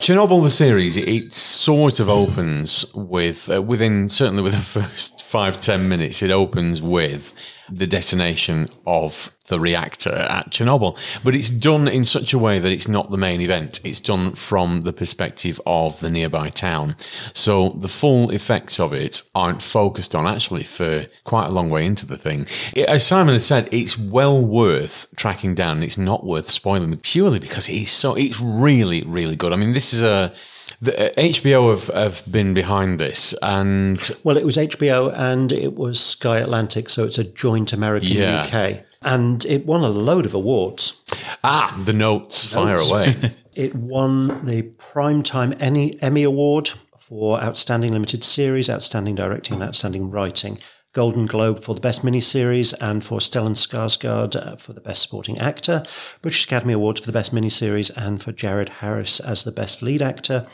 Chernobyl, 0.00 0.42
the 0.42 0.50
series, 0.50 0.96
it 0.96 1.32
sort 1.34 2.00
of 2.00 2.08
opens 2.10 2.84
with 2.94 3.50
uh, 3.50 3.62
within 3.62 4.08
certainly 4.08 4.42
within 4.42 4.60
the 4.60 4.66
first 4.66 5.22
five 5.22 5.60
ten 5.60 5.88
minutes. 5.88 6.22
It 6.22 6.30
opens 6.30 6.82
with 6.82 7.32
the 7.70 7.86
detonation 7.86 8.68
of 8.86 9.34
the 9.48 9.58
reactor 9.58 10.10
at 10.12 10.50
Chernobyl, 10.50 10.98
but 11.24 11.34
it's 11.34 11.48
done 11.48 11.88
in 11.88 12.04
such 12.04 12.34
a 12.34 12.38
way 12.38 12.58
that 12.58 12.70
it's 12.70 12.88
not 12.88 13.10
the 13.10 13.16
main 13.16 13.40
event. 13.40 13.80
It's 13.84 14.00
done 14.00 14.32
from 14.32 14.82
the 14.82 14.92
perspective 14.92 15.58
of 15.64 16.00
the 16.00 16.10
nearby 16.10 16.50
town, 16.50 16.96
so 17.32 17.70
the 17.70 17.88
full 17.88 18.30
effects 18.30 18.78
of 18.78 18.92
it 18.92 19.22
aren't 19.34 19.62
focused 19.62 20.14
on 20.14 20.26
actually 20.26 20.64
for 20.64 21.06
quite 21.24 21.46
a 21.46 21.50
long 21.52 21.70
way 21.70 21.86
into 21.86 22.04
the 22.04 22.18
thing. 22.18 22.46
It- 22.74 22.88
as 22.88 23.06
Simon 23.06 23.34
has 23.34 23.46
said, 23.46 23.68
it's 23.72 23.96
well 23.98 24.44
worth 24.44 25.06
tracking 25.16 25.54
down. 25.54 25.82
It's 25.82 25.96
not 25.98 26.24
worth 26.26 26.48
spoiling 26.50 26.94
purely 26.98 27.38
because 27.38 27.68
it 27.70 27.76
is 27.76 27.90
so. 27.90 28.14
It's 28.14 28.40
really, 28.64 29.02
really 29.02 29.36
good. 29.36 29.52
I 29.52 29.56
mean, 29.56 29.72
this 29.74 29.92
is 29.94 30.02
a. 30.02 30.32
The, 30.80 31.10
uh, 31.10 31.22
HBO 31.22 31.70
have, 31.70 31.86
have 31.94 32.30
been 32.30 32.52
behind 32.52 32.98
this, 32.98 33.34
and 33.42 33.96
Well, 34.24 34.36
it 34.36 34.44
was 34.44 34.56
HBO 34.56 35.12
and 35.16 35.52
it 35.52 35.74
was 35.74 36.00
Sky 36.00 36.38
Atlantic, 36.38 36.90
so 36.90 37.04
it's 37.04 37.18
a 37.18 37.24
joint 37.24 37.72
American 37.72 38.08
Yeah. 38.10 38.42
UK. 38.46 38.80
And 39.02 39.44
it 39.44 39.66
won 39.66 39.82
a 39.82 39.88
load 39.88 40.26
of 40.26 40.34
awards. 40.34 41.02
ah, 41.44 41.78
the 41.84 41.92
notes 41.92 42.52
fire 42.52 42.76
Notes. 42.76 42.90
away. 42.90 43.14
It 43.54 43.72
won 43.74 44.44
the 44.44 44.62
Primetime 44.92 45.56
Emmy, 45.60 45.96
Emmy 46.02 46.24
Award 46.24 46.70
for 46.98 47.40
Outstanding 47.40 47.92
Limited 47.92 48.24
Series, 48.24 48.68
Outstanding 48.68 49.14
Directing, 49.14 49.54
and 49.54 49.62
Outstanding 49.62 50.10
Writing. 50.10 50.58
Golden 50.94 51.26
Globe 51.26 51.60
for 51.60 51.74
the 51.74 51.80
Best 51.80 52.02
Miniseries 52.02 52.72
and 52.80 53.02
for 53.04 53.18
Stellan 53.18 53.56
Skarsgård 53.56 54.36
uh, 54.36 54.56
for 54.56 54.72
the 54.72 54.80
Best 54.80 55.02
Supporting 55.02 55.38
Actor. 55.38 55.82
British 56.22 56.46
Academy 56.46 56.72
Awards 56.72 57.00
for 57.00 57.06
the 57.06 57.12
Best 57.12 57.34
Miniseries 57.34 57.90
and 57.96 58.22
for 58.22 58.30
Jared 58.30 58.68
Harris 58.68 59.18
as 59.18 59.42
the 59.42 59.50
Best 59.52 59.82
Lead 59.82 60.00
Actor. 60.00 60.46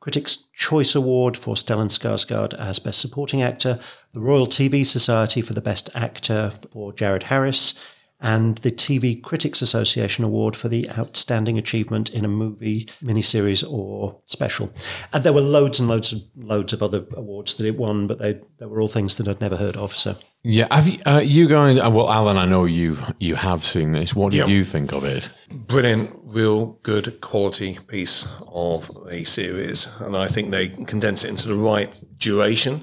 Critics' 0.00 0.48
Choice 0.52 0.96
Award 0.96 1.36
for 1.36 1.54
Stellan 1.54 1.88
Skarsgård 1.88 2.52
as 2.54 2.80
Best 2.80 3.00
Supporting 3.00 3.42
Actor, 3.42 3.78
the 4.12 4.20
Royal 4.20 4.48
TV 4.48 4.84
Society 4.84 5.40
for 5.40 5.52
the 5.52 5.60
Best 5.60 5.88
Actor 5.94 6.52
for 6.72 6.92
Jared 6.92 7.24
Harris, 7.24 7.74
and 8.20 8.56
the 8.58 8.70
TV 8.70 9.22
Critics 9.22 9.60
Association 9.60 10.24
Award 10.24 10.56
for 10.56 10.68
the 10.68 10.88
Outstanding 10.90 11.58
Achievement 11.58 12.08
in 12.14 12.24
a 12.24 12.28
Movie, 12.28 12.88
Miniseries, 13.04 13.62
or 13.68 14.20
Special. 14.24 14.72
And 15.12 15.22
there 15.22 15.32
were 15.34 15.40
loads 15.42 15.78
and 15.80 15.88
loads 15.88 16.12
of 16.12 16.22
loads 16.36 16.72
of 16.72 16.82
other 16.82 17.04
awards 17.14 17.54
that 17.54 17.66
it 17.66 17.76
won, 17.76 18.06
but 18.06 18.18
they, 18.18 18.40
they 18.58 18.66
were 18.66 18.80
all 18.80 18.88
things 18.88 19.16
that 19.16 19.28
I'd 19.28 19.40
never 19.40 19.56
heard 19.56 19.76
of. 19.76 19.92
So 19.92 20.16
Yeah, 20.42 20.66
have 20.74 20.88
you, 20.88 20.98
uh, 21.04 21.20
you 21.22 21.46
guys? 21.46 21.78
uh, 21.78 21.90
Well, 21.90 22.10
Alan, 22.10 22.38
I 22.38 22.46
know 22.46 22.64
you 22.64 22.96
you 23.20 23.34
have 23.34 23.62
seen 23.62 23.92
this. 23.92 24.14
What 24.14 24.32
did 24.32 24.38
Yeah. 24.38 24.46
you 24.46 24.64
think 24.64 24.92
of 24.92 25.04
it? 25.04 25.28
brilliant, 25.50 26.10
real 26.24 26.78
good 26.82 27.20
quality 27.20 27.78
piece 27.86 28.26
of 28.52 28.90
a 29.10 29.24
series, 29.24 29.88
and 30.00 30.16
I 30.16 30.26
think 30.28 30.50
they 30.50 30.68
condense 30.68 31.22
it 31.24 31.28
into 31.30 31.48
the 31.48 31.54
right 31.54 32.02
duration, 32.18 32.82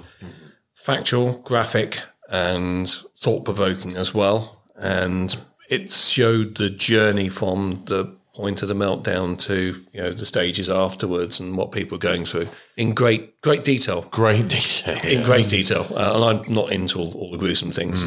factual, 0.73 1.39
graphic, 1.43 2.01
and 2.29 2.87
thought 3.19 3.45
provoking 3.45 3.95
as 3.97 4.13
well. 4.13 4.62
And 4.83 5.35
it 5.69 5.91
showed 5.91 6.55
the 6.55 6.69
journey 6.69 7.29
from 7.29 7.83
the 7.85 8.15
point 8.35 8.63
of 8.63 8.67
the 8.67 8.73
meltdown 8.73 9.37
to 9.37 9.79
you 9.91 10.01
know 10.01 10.11
the 10.11 10.25
stages 10.25 10.67
afterwards 10.69 11.39
and 11.39 11.55
what 11.55 11.71
people 11.71 11.95
are 11.95 11.99
going 11.99 12.25
through 12.25 12.49
in 12.77 12.93
great 12.93 13.39
great 13.41 13.63
detail. 13.63 14.01
Great 14.11 14.47
detail. 14.47 14.97
In 15.05 15.23
great 15.23 15.47
detail, 15.49 15.87
uh, 15.91 16.13
and 16.15 16.23
I'm 16.23 16.53
not 16.53 16.71
into 16.71 16.99
all, 16.99 17.13
all 17.13 17.31
the 17.31 17.37
gruesome 17.37 17.71
things. 17.71 18.05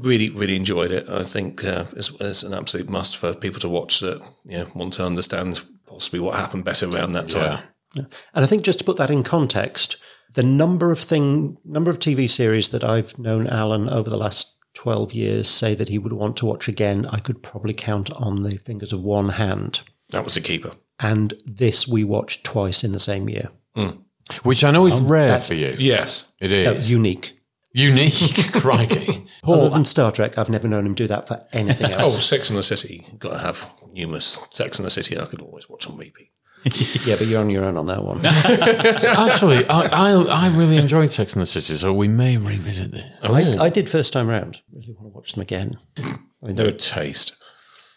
Really, 0.00 0.30
really 0.30 0.54
enjoyed 0.54 0.92
it. 0.92 1.08
I 1.08 1.24
think 1.24 1.64
uh, 1.64 1.84
it's, 1.96 2.10
it's 2.20 2.44
an 2.44 2.54
absolute 2.54 2.88
must 2.88 3.16
for 3.16 3.34
people 3.34 3.58
to 3.60 3.68
watch 3.68 3.98
that 3.98 4.22
you 4.44 4.58
know, 4.58 4.66
want 4.72 4.92
to 4.94 5.04
understand 5.04 5.64
possibly 5.88 6.20
what 6.20 6.36
happened 6.36 6.64
better 6.64 6.88
around 6.88 7.12
that 7.12 7.30
time. 7.30 7.64
And 7.96 8.44
I 8.44 8.46
think 8.46 8.62
just 8.62 8.78
to 8.78 8.84
put 8.84 8.96
that 8.98 9.10
in 9.10 9.24
context, 9.24 9.96
the 10.34 10.44
number 10.44 10.92
of 10.92 11.00
thing 11.00 11.58
number 11.64 11.90
of 11.90 11.98
TV 11.98 12.30
series 12.30 12.68
that 12.68 12.84
I've 12.84 13.18
known 13.18 13.48
Alan 13.48 13.88
over 13.88 14.08
the 14.08 14.16
last 14.16 14.57
twelve 14.78 15.12
years 15.12 15.48
say 15.48 15.74
that 15.74 15.88
he 15.88 15.98
would 15.98 16.12
want 16.12 16.36
to 16.36 16.46
watch 16.46 16.68
again, 16.68 17.04
I 17.06 17.18
could 17.18 17.42
probably 17.42 17.74
count 17.74 18.12
on 18.12 18.44
the 18.44 18.58
fingers 18.58 18.92
of 18.92 19.02
one 19.02 19.30
hand. 19.30 19.82
That 20.10 20.24
was 20.24 20.36
a 20.36 20.40
keeper. 20.40 20.70
And 21.00 21.34
this 21.44 21.88
we 21.88 22.04
watched 22.04 22.44
twice 22.44 22.84
in 22.84 22.92
the 22.92 23.00
same 23.00 23.28
year. 23.28 23.50
Hmm. 23.74 24.02
Which 24.44 24.62
I 24.62 24.70
know 24.70 24.86
is 24.86 24.92
um, 24.92 25.08
rare 25.08 25.40
for 25.40 25.54
you. 25.54 25.74
Yes. 25.78 26.32
it 26.40 26.52
is. 26.52 26.90
No, 26.90 26.96
unique. 26.96 27.40
unique. 27.72 28.52
Crikey. 28.52 29.26
Other 29.42 29.68
than 29.70 29.84
Star 29.84 30.12
Trek, 30.12 30.38
I've 30.38 30.48
never 30.50 30.68
known 30.68 30.86
him 30.86 30.94
do 30.94 31.08
that 31.08 31.26
for 31.26 31.44
anything 31.52 31.90
else. 31.90 31.96
Oh, 31.98 32.16
else. 32.16 32.26
Sex 32.28 32.48
and 32.48 32.56
the 32.58 32.62
City. 32.62 33.04
Got 33.18 33.30
to 33.30 33.38
have 33.38 33.68
numerous 33.92 34.38
Sex 34.52 34.78
and 34.78 34.86
the 34.86 34.90
City. 34.90 35.18
I 35.18 35.24
could 35.26 35.42
always 35.42 35.68
watch 35.68 35.88
on 35.88 35.96
repeat. 35.96 36.30
yeah, 37.04 37.16
but 37.16 37.26
you're 37.26 37.40
on 37.40 37.50
your 37.50 37.64
own 37.64 37.76
on 37.76 37.86
that 37.86 38.04
one. 38.04 38.20
Actually, 38.26 39.66
I, 39.68 39.86
I 39.86 40.46
I 40.46 40.56
really 40.56 40.76
enjoyed 40.76 41.12
Sex 41.12 41.34
and 41.34 41.42
the 41.42 41.46
City, 41.46 41.74
so 41.74 41.92
we 41.92 42.08
may 42.08 42.36
revisit 42.36 42.92
this. 42.92 43.18
I, 43.22 43.42
I 43.42 43.66
oh. 43.66 43.70
did 43.70 43.88
first 43.88 44.12
time 44.12 44.28
round. 44.28 44.60
Really 44.72 44.92
want 44.92 45.12
to 45.12 45.16
watch 45.16 45.32
them 45.32 45.42
again. 45.42 45.78
I 45.98 46.02
mean, 46.46 46.56
they're, 46.56 46.66
Good 46.66 46.80
taste. 46.80 47.36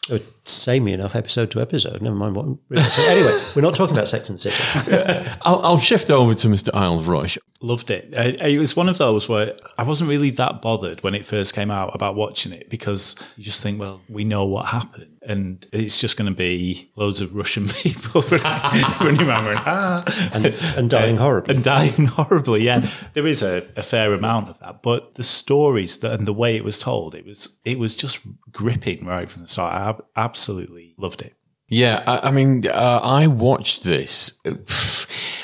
they're 0.07 0.19
samey 0.43 0.93
enough 0.93 1.15
episode 1.15 1.51
to 1.51 1.61
episode. 1.61 2.01
Never 2.01 2.15
mind 2.15 2.35
what. 2.35 2.45
anyway, 2.99 3.41
we're 3.55 3.61
not 3.61 3.75
talking 3.75 3.95
about 3.95 4.07
Sex 4.07 4.29
and 4.29 4.37
the 4.37 4.51
City. 4.51 5.29
I'll, 5.41 5.59
I'll 5.63 5.77
shift 5.77 6.11
over 6.11 6.35
to 6.35 6.47
Mr. 6.47 6.69
Isles 6.73 7.07
Rush. 7.07 7.37
Loved 7.63 7.91
it. 7.91 8.11
Uh, 8.15 8.43
It 8.47 8.57
was 8.57 8.75
one 8.75 8.89
of 8.89 8.97
those 8.97 9.29
where 9.29 9.53
I 9.77 9.83
wasn't 9.83 10.09
really 10.09 10.31
that 10.31 10.63
bothered 10.63 11.03
when 11.03 11.13
it 11.13 11.25
first 11.25 11.53
came 11.53 11.69
out 11.69 11.93
about 11.93 12.15
watching 12.15 12.51
it 12.53 12.69
because 12.71 13.15
you 13.37 13.43
just 13.43 13.61
think, 13.61 13.79
well, 13.79 14.01
we 14.09 14.23
know 14.23 14.45
what 14.45 14.65
happened. 14.65 15.19
And 15.21 15.67
it's 15.71 15.99
just 16.01 16.17
going 16.17 16.31
to 16.31 16.35
be 16.35 16.89
loads 16.95 17.21
of 17.21 17.35
Russian 17.35 17.67
people 17.83 18.21
running 18.31 19.21
around 19.21 19.43
going, 19.43 19.57
ah. 19.59 20.29
And, 20.33 20.45
and 20.75 20.89
dying 20.89 21.17
horribly. 21.17 21.53
And 21.53 21.63
dying 21.63 22.05
horribly, 22.17 22.63
yeah. 22.63 22.83
There 23.13 23.27
is 23.27 23.43
a, 23.43 23.67
a 23.77 23.83
fair 23.83 24.13
amount 24.15 24.49
of 24.49 24.57
that. 24.59 24.81
But 24.81 25.13
the 25.13 25.23
stories 25.23 25.97
that, 25.97 26.13
and 26.17 26.27
the 26.27 26.33
way 26.33 26.55
it 26.55 26.63
was 26.63 26.79
told, 26.79 27.13
it 27.13 27.25
was 27.27 27.57
it 27.63 27.77
was 27.77 27.95
just 27.95 28.19
gripping 28.51 29.05
right 29.05 29.29
from 29.29 29.43
the 29.43 29.47
start. 29.47 29.75
I 29.75 29.89
ab- 29.89 30.05
absolutely 30.15 30.95
loved 30.97 31.21
it. 31.21 31.35
Yeah, 31.67 32.03
I, 32.07 32.29
I 32.29 32.31
mean, 32.31 32.65
uh, 32.67 32.99
I 33.03 33.27
watched 33.27 33.83
this. 33.83 34.41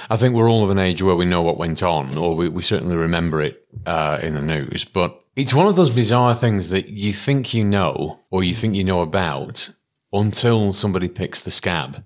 I 0.09 0.15
think 0.15 0.33
we're 0.33 0.49
all 0.49 0.63
of 0.63 0.69
an 0.69 0.79
age 0.79 1.01
where 1.01 1.15
we 1.15 1.25
know 1.25 1.41
what 1.41 1.57
went 1.57 1.83
on, 1.83 2.17
or 2.17 2.35
we, 2.35 2.49
we 2.49 2.61
certainly 2.61 2.95
remember 2.95 3.41
it 3.41 3.65
uh, 3.85 4.19
in 4.21 4.33
the 4.33 4.41
news. 4.41 4.85
But 4.85 5.23
it's 5.35 5.53
one 5.53 5.67
of 5.67 5.75
those 5.75 5.89
bizarre 5.89 6.33
things 6.33 6.69
that 6.69 6.89
you 6.89 7.13
think 7.13 7.53
you 7.53 7.63
know, 7.63 8.21
or 8.31 8.43
you 8.43 8.53
think 8.53 8.75
you 8.75 8.83
know 8.83 9.01
about, 9.01 9.69
until 10.13 10.73
somebody 10.73 11.07
picks 11.07 11.39
the 11.41 11.51
scab. 11.51 12.03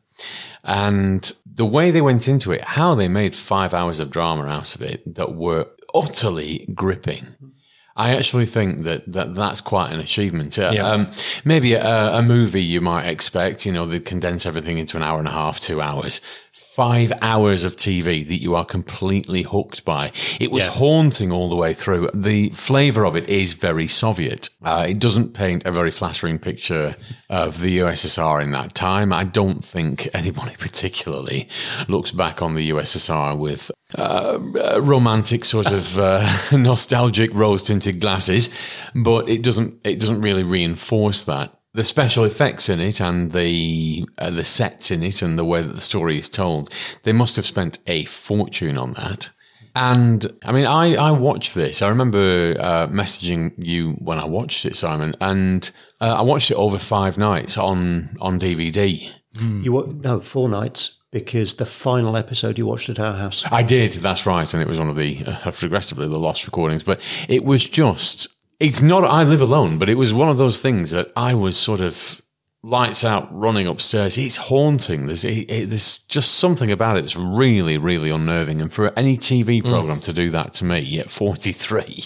And 0.63 1.31
the 1.45 1.65
way 1.65 1.91
they 1.91 2.01
went 2.01 2.27
into 2.27 2.51
it, 2.51 2.61
how 2.61 2.95
they 2.95 3.07
made 3.07 3.35
five 3.35 3.73
hours 3.73 3.99
of 3.99 4.09
drama 4.09 4.45
out 4.45 4.75
of 4.75 4.81
it 4.81 5.15
that 5.15 5.35
were 5.35 5.67
utterly 5.93 6.67
gripping. 6.73 7.35
I 7.95 8.15
actually 8.15 8.45
think 8.45 8.83
that, 8.83 9.11
that 9.11 9.35
that's 9.35 9.61
quite 9.61 9.91
an 9.91 9.99
achievement. 9.99 10.57
Uh, 10.57 10.71
Yeah. 10.73 10.87
um, 10.87 11.11
maybe 11.43 11.73
a, 11.73 12.13
a 12.15 12.21
movie 12.21 12.63
you 12.63 12.79
might 12.81 13.05
expect, 13.07 13.65
you 13.65 13.71
know, 13.71 13.85
they 13.85 13.99
condense 13.99 14.45
everything 14.45 14.77
into 14.77 14.95
an 14.97 15.03
hour 15.03 15.19
and 15.19 15.27
a 15.27 15.31
half, 15.31 15.59
two 15.59 15.81
hours. 15.81 16.21
Five 16.53 17.11
hours 17.21 17.65
of 17.65 17.75
TV 17.75 18.25
that 18.27 18.41
you 18.41 18.55
are 18.55 18.63
completely 18.63 19.41
hooked 19.43 19.83
by. 19.83 20.11
It 20.39 20.51
was 20.51 20.65
Yeah. 20.67 20.71
haunting 20.71 21.31
all 21.31 21.49
the 21.49 21.55
way 21.55 21.73
through. 21.73 22.09
The 22.13 22.49
flavour 22.51 23.05
of 23.05 23.15
it 23.17 23.27
is 23.27 23.53
very 23.53 23.87
Soviet. 23.87 24.49
Uh, 24.63 24.85
it 24.87 24.97
doesn't 24.99 25.33
paint 25.33 25.65
a 25.65 25.71
very 25.71 25.91
flattering 25.91 26.39
picture 26.39 26.95
of 27.29 27.59
the 27.59 27.79
USSR 27.79 28.41
in 28.41 28.51
that 28.51 28.73
time. 28.73 29.11
I 29.11 29.25
don't 29.25 29.63
think 29.65 30.07
anybody 30.13 30.55
particularly 30.59 31.49
looks 31.89 32.13
back 32.13 32.41
on 32.41 32.55
the 32.55 32.69
USSR 32.69 33.37
with 33.37 33.69
uh, 33.97 34.39
romantic 34.81 35.45
sort 35.45 35.71
of 35.71 35.97
uh, 35.99 36.31
nostalgic 36.51 37.33
rose 37.33 37.63
tinted 37.63 37.99
glasses, 37.99 38.49
but 38.95 39.27
it 39.29 39.43
doesn't 39.43 39.79
it 39.85 39.99
doesn't 39.99 40.21
really 40.21 40.43
reinforce 40.43 41.23
that. 41.25 41.53
The 41.73 41.83
special 41.85 42.25
effects 42.25 42.67
in 42.67 42.81
it 42.81 42.99
and 42.99 43.31
the 43.31 44.05
uh, 44.17 44.29
the 44.29 44.43
sets 44.43 44.91
in 44.91 45.03
it 45.03 45.21
and 45.21 45.37
the 45.37 45.45
way 45.45 45.61
that 45.61 45.75
the 45.75 45.81
story 45.81 46.17
is 46.17 46.29
told, 46.29 46.69
they 47.03 47.13
must 47.13 47.35
have 47.37 47.45
spent 47.45 47.79
a 47.87 48.05
fortune 48.05 48.77
on 48.77 48.93
that. 48.93 49.29
And 49.73 50.25
I 50.43 50.51
mean, 50.51 50.65
I, 50.65 50.95
I 50.95 51.11
watched 51.11 51.55
this. 51.55 51.81
I 51.81 51.87
remember 51.87 52.57
uh, 52.59 52.87
messaging 52.87 53.53
you 53.57 53.91
when 53.93 54.19
I 54.19 54.25
watched 54.25 54.65
it, 54.65 54.75
Simon, 54.75 55.15
and 55.21 55.71
uh, 56.01 56.15
I 56.17 56.21
watched 56.23 56.51
it 56.51 56.55
over 56.55 56.77
five 56.77 57.17
nights 57.17 57.57
on 57.57 58.17
on 58.19 58.37
DVD. 58.39 59.09
You 59.63 59.71
wa- 59.71 59.85
no 59.87 60.19
four 60.19 60.49
nights 60.49 60.97
because 61.11 61.55
the 61.55 61.65
final 61.65 62.15
episode 62.15 62.57
you 62.57 62.65
watched 62.65 62.89
at 62.89 62.99
our 62.99 63.17
house. 63.17 63.43
I 63.51 63.63
did. 63.63 63.93
That's 63.93 64.25
right, 64.25 64.51
and 64.53 64.61
it 64.61 64.67
was 64.67 64.79
one 64.79 64.89
of 64.89 64.97
the 64.97 65.23
uh, 65.25 65.51
regrettably 65.61 66.07
the 66.07 66.17
lost 66.17 66.45
recordings. 66.45 66.83
But 66.83 66.99
it 67.27 67.43
was 67.43 67.65
just. 67.67 68.27
It's 68.59 68.81
not 68.81 69.03
I 69.03 69.23
live 69.23 69.41
alone, 69.41 69.77
but 69.77 69.89
it 69.89 69.95
was 69.95 70.13
one 70.13 70.29
of 70.29 70.37
those 70.37 70.61
things 70.61 70.91
that 70.91 71.11
I 71.15 71.33
was 71.33 71.57
sort 71.57 71.81
of 71.81 72.21
lights 72.63 73.03
out 73.03 73.27
running 73.31 73.67
upstairs. 73.67 74.17
It's 74.17 74.37
haunting. 74.37 75.07
There's 75.07 75.25
it, 75.25 75.49
it, 75.49 75.69
there's 75.69 75.99
just 75.99 76.35
something 76.35 76.71
about 76.71 76.97
it 76.97 77.01
that's 77.01 77.15
really 77.15 77.77
really 77.77 78.09
unnerving. 78.09 78.61
And 78.61 78.71
for 78.71 78.97
any 78.97 79.17
TV 79.17 79.63
program 79.63 79.99
to 80.01 80.13
do 80.13 80.29
that 80.29 80.53
to 80.55 80.65
me 80.65 80.99
at 80.99 81.09
43. 81.09 82.05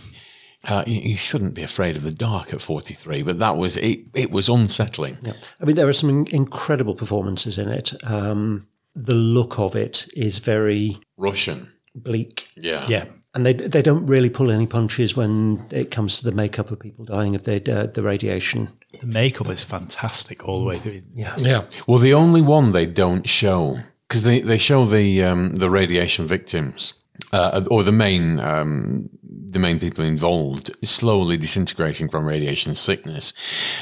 Uh, 0.68 0.84
you, 0.88 1.12
you 1.12 1.16
shouldn't 1.16 1.54
be 1.54 1.62
afraid 1.62 1.96
of 1.96 2.02
the 2.02 2.12
dark 2.12 2.52
at 2.52 2.60
43, 2.60 3.22
but 3.22 3.38
that 3.38 3.56
was 3.56 3.78
it. 3.78 4.00
It 4.16 4.32
was 4.32 4.50
unsettling. 4.50 5.20
Yeah. 5.22 5.34
I 5.62 5.66
mean, 5.66 5.76
there 5.76 5.88
are 5.88 5.94
some 5.94 6.10
in- 6.10 6.28
incredible 6.36 6.96
performances 6.96 7.60
in 7.60 7.70
it. 7.70 7.94
Um, 8.04 8.66
the 8.96 9.14
look 9.14 9.60
of 9.60 9.76
it 9.76 10.08
is 10.16 10.40
very 10.40 11.00
Russian, 11.18 11.72
bleak. 11.94 12.50
yeah, 12.56 12.86
Yeah. 12.88 13.06
And 13.34 13.46
they 13.46 13.52
they 13.52 13.82
don't 13.82 14.06
really 14.06 14.30
pull 14.30 14.50
any 14.50 14.66
punches 14.66 15.18
when 15.18 15.66
it 15.70 15.92
comes 15.92 16.18
to 16.20 16.24
the 16.24 16.32
makeup 16.32 16.72
of 16.72 16.80
people 16.80 17.04
dying 17.04 17.36
of 17.36 17.44
the 17.44 17.56
uh, 17.70 17.88
the 17.88 18.02
radiation. 18.02 18.70
The 19.02 19.08
makeup 19.08 19.50
is 19.50 19.62
fantastic 19.62 20.48
all 20.48 20.60
the 20.60 20.66
way 20.66 20.78
through. 20.78 21.02
Yeah, 21.14 21.36
Yeah. 21.38 21.64
Well, 21.86 22.00
the 22.00 22.14
only 22.14 22.42
one 22.42 22.72
they 22.72 22.86
don't 22.86 23.28
show 23.28 23.80
because 24.08 24.24
they, 24.24 24.40
they 24.40 24.58
show 24.58 24.86
the 24.86 25.24
um, 25.24 25.58
the 25.58 25.70
radiation 25.70 26.26
victims 26.28 26.94
uh, 27.34 27.64
or 27.70 27.84
the 27.84 27.92
main 27.92 28.40
um, 28.40 29.10
the 29.22 29.60
main 29.60 29.80
people 29.80 30.04
involved 30.04 30.72
slowly 30.86 31.38
disintegrating 31.38 32.10
from 32.10 32.26
radiation 32.26 32.76
sickness. 32.76 33.34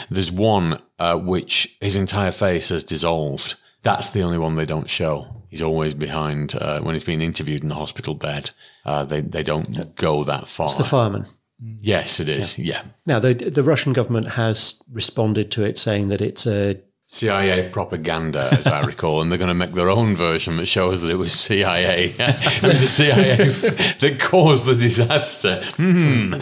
There's 0.09 0.31
one 0.31 0.81
uh, 0.99 1.17
which 1.17 1.77
his 1.81 1.95
entire 1.95 2.31
face 2.31 2.69
has 2.69 2.83
dissolved. 2.83 3.55
That's 3.83 4.09
the 4.09 4.21
only 4.23 4.37
one 4.37 4.55
they 4.55 4.65
don't 4.65 4.89
show. 4.89 5.43
He's 5.49 5.61
always 5.61 5.93
behind 5.93 6.55
uh, 6.55 6.79
when 6.81 6.95
he's 6.95 7.03
being 7.03 7.21
interviewed 7.21 7.61
in 7.61 7.69
the 7.69 7.75
hospital 7.75 8.15
bed. 8.15 8.51
Uh, 8.85 9.03
they 9.03 9.21
they 9.21 9.43
don't 9.43 9.95
go 9.95 10.23
that 10.23 10.49
far. 10.49 10.65
it's 10.65 10.75
the 10.75 10.83
fireman. 10.83 11.27
yes, 11.59 12.19
it 12.19 12.27
is. 12.27 12.57
yeah. 12.57 12.83
Now, 13.05 13.19
the 13.19 13.33
the 13.33 13.63
Russian 13.63 13.93
government 13.93 14.29
has 14.29 14.81
responded 14.91 15.51
to 15.51 15.63
it, 15.63 15.77
saying 15.77 16.07
that 16.09 16.21
it's 16.21 16.47
a 16.47 16.81
CIA 17.07 17.69
propaganda, 17.69 18.49
as 18.53 18.65
I 18.65 18.81
recall, 18.85 19.21
and 19.21 19.29
they're 19.29 19.37
going 19.37 19.49
to 19.49 19.53
make 19.53 19.73
their 19.73 19.89
own 19.89 20.15
version 20.15 20.57
that 20.57 20.65
shows 20.65 21.01
that 21.03 21.11
it 21.11 21.17
was 21.17 21.33
CIA. 21.33 22.05
it 22.17 22.63
was 22.63 22.81
the 22.81 22.87
CIA 22.87 23.35
that 23.99 24.17
caused 24.19 24.65
the 24.65 24.75
disaster. 24.75 25.61
Hmm. 25.75 26.33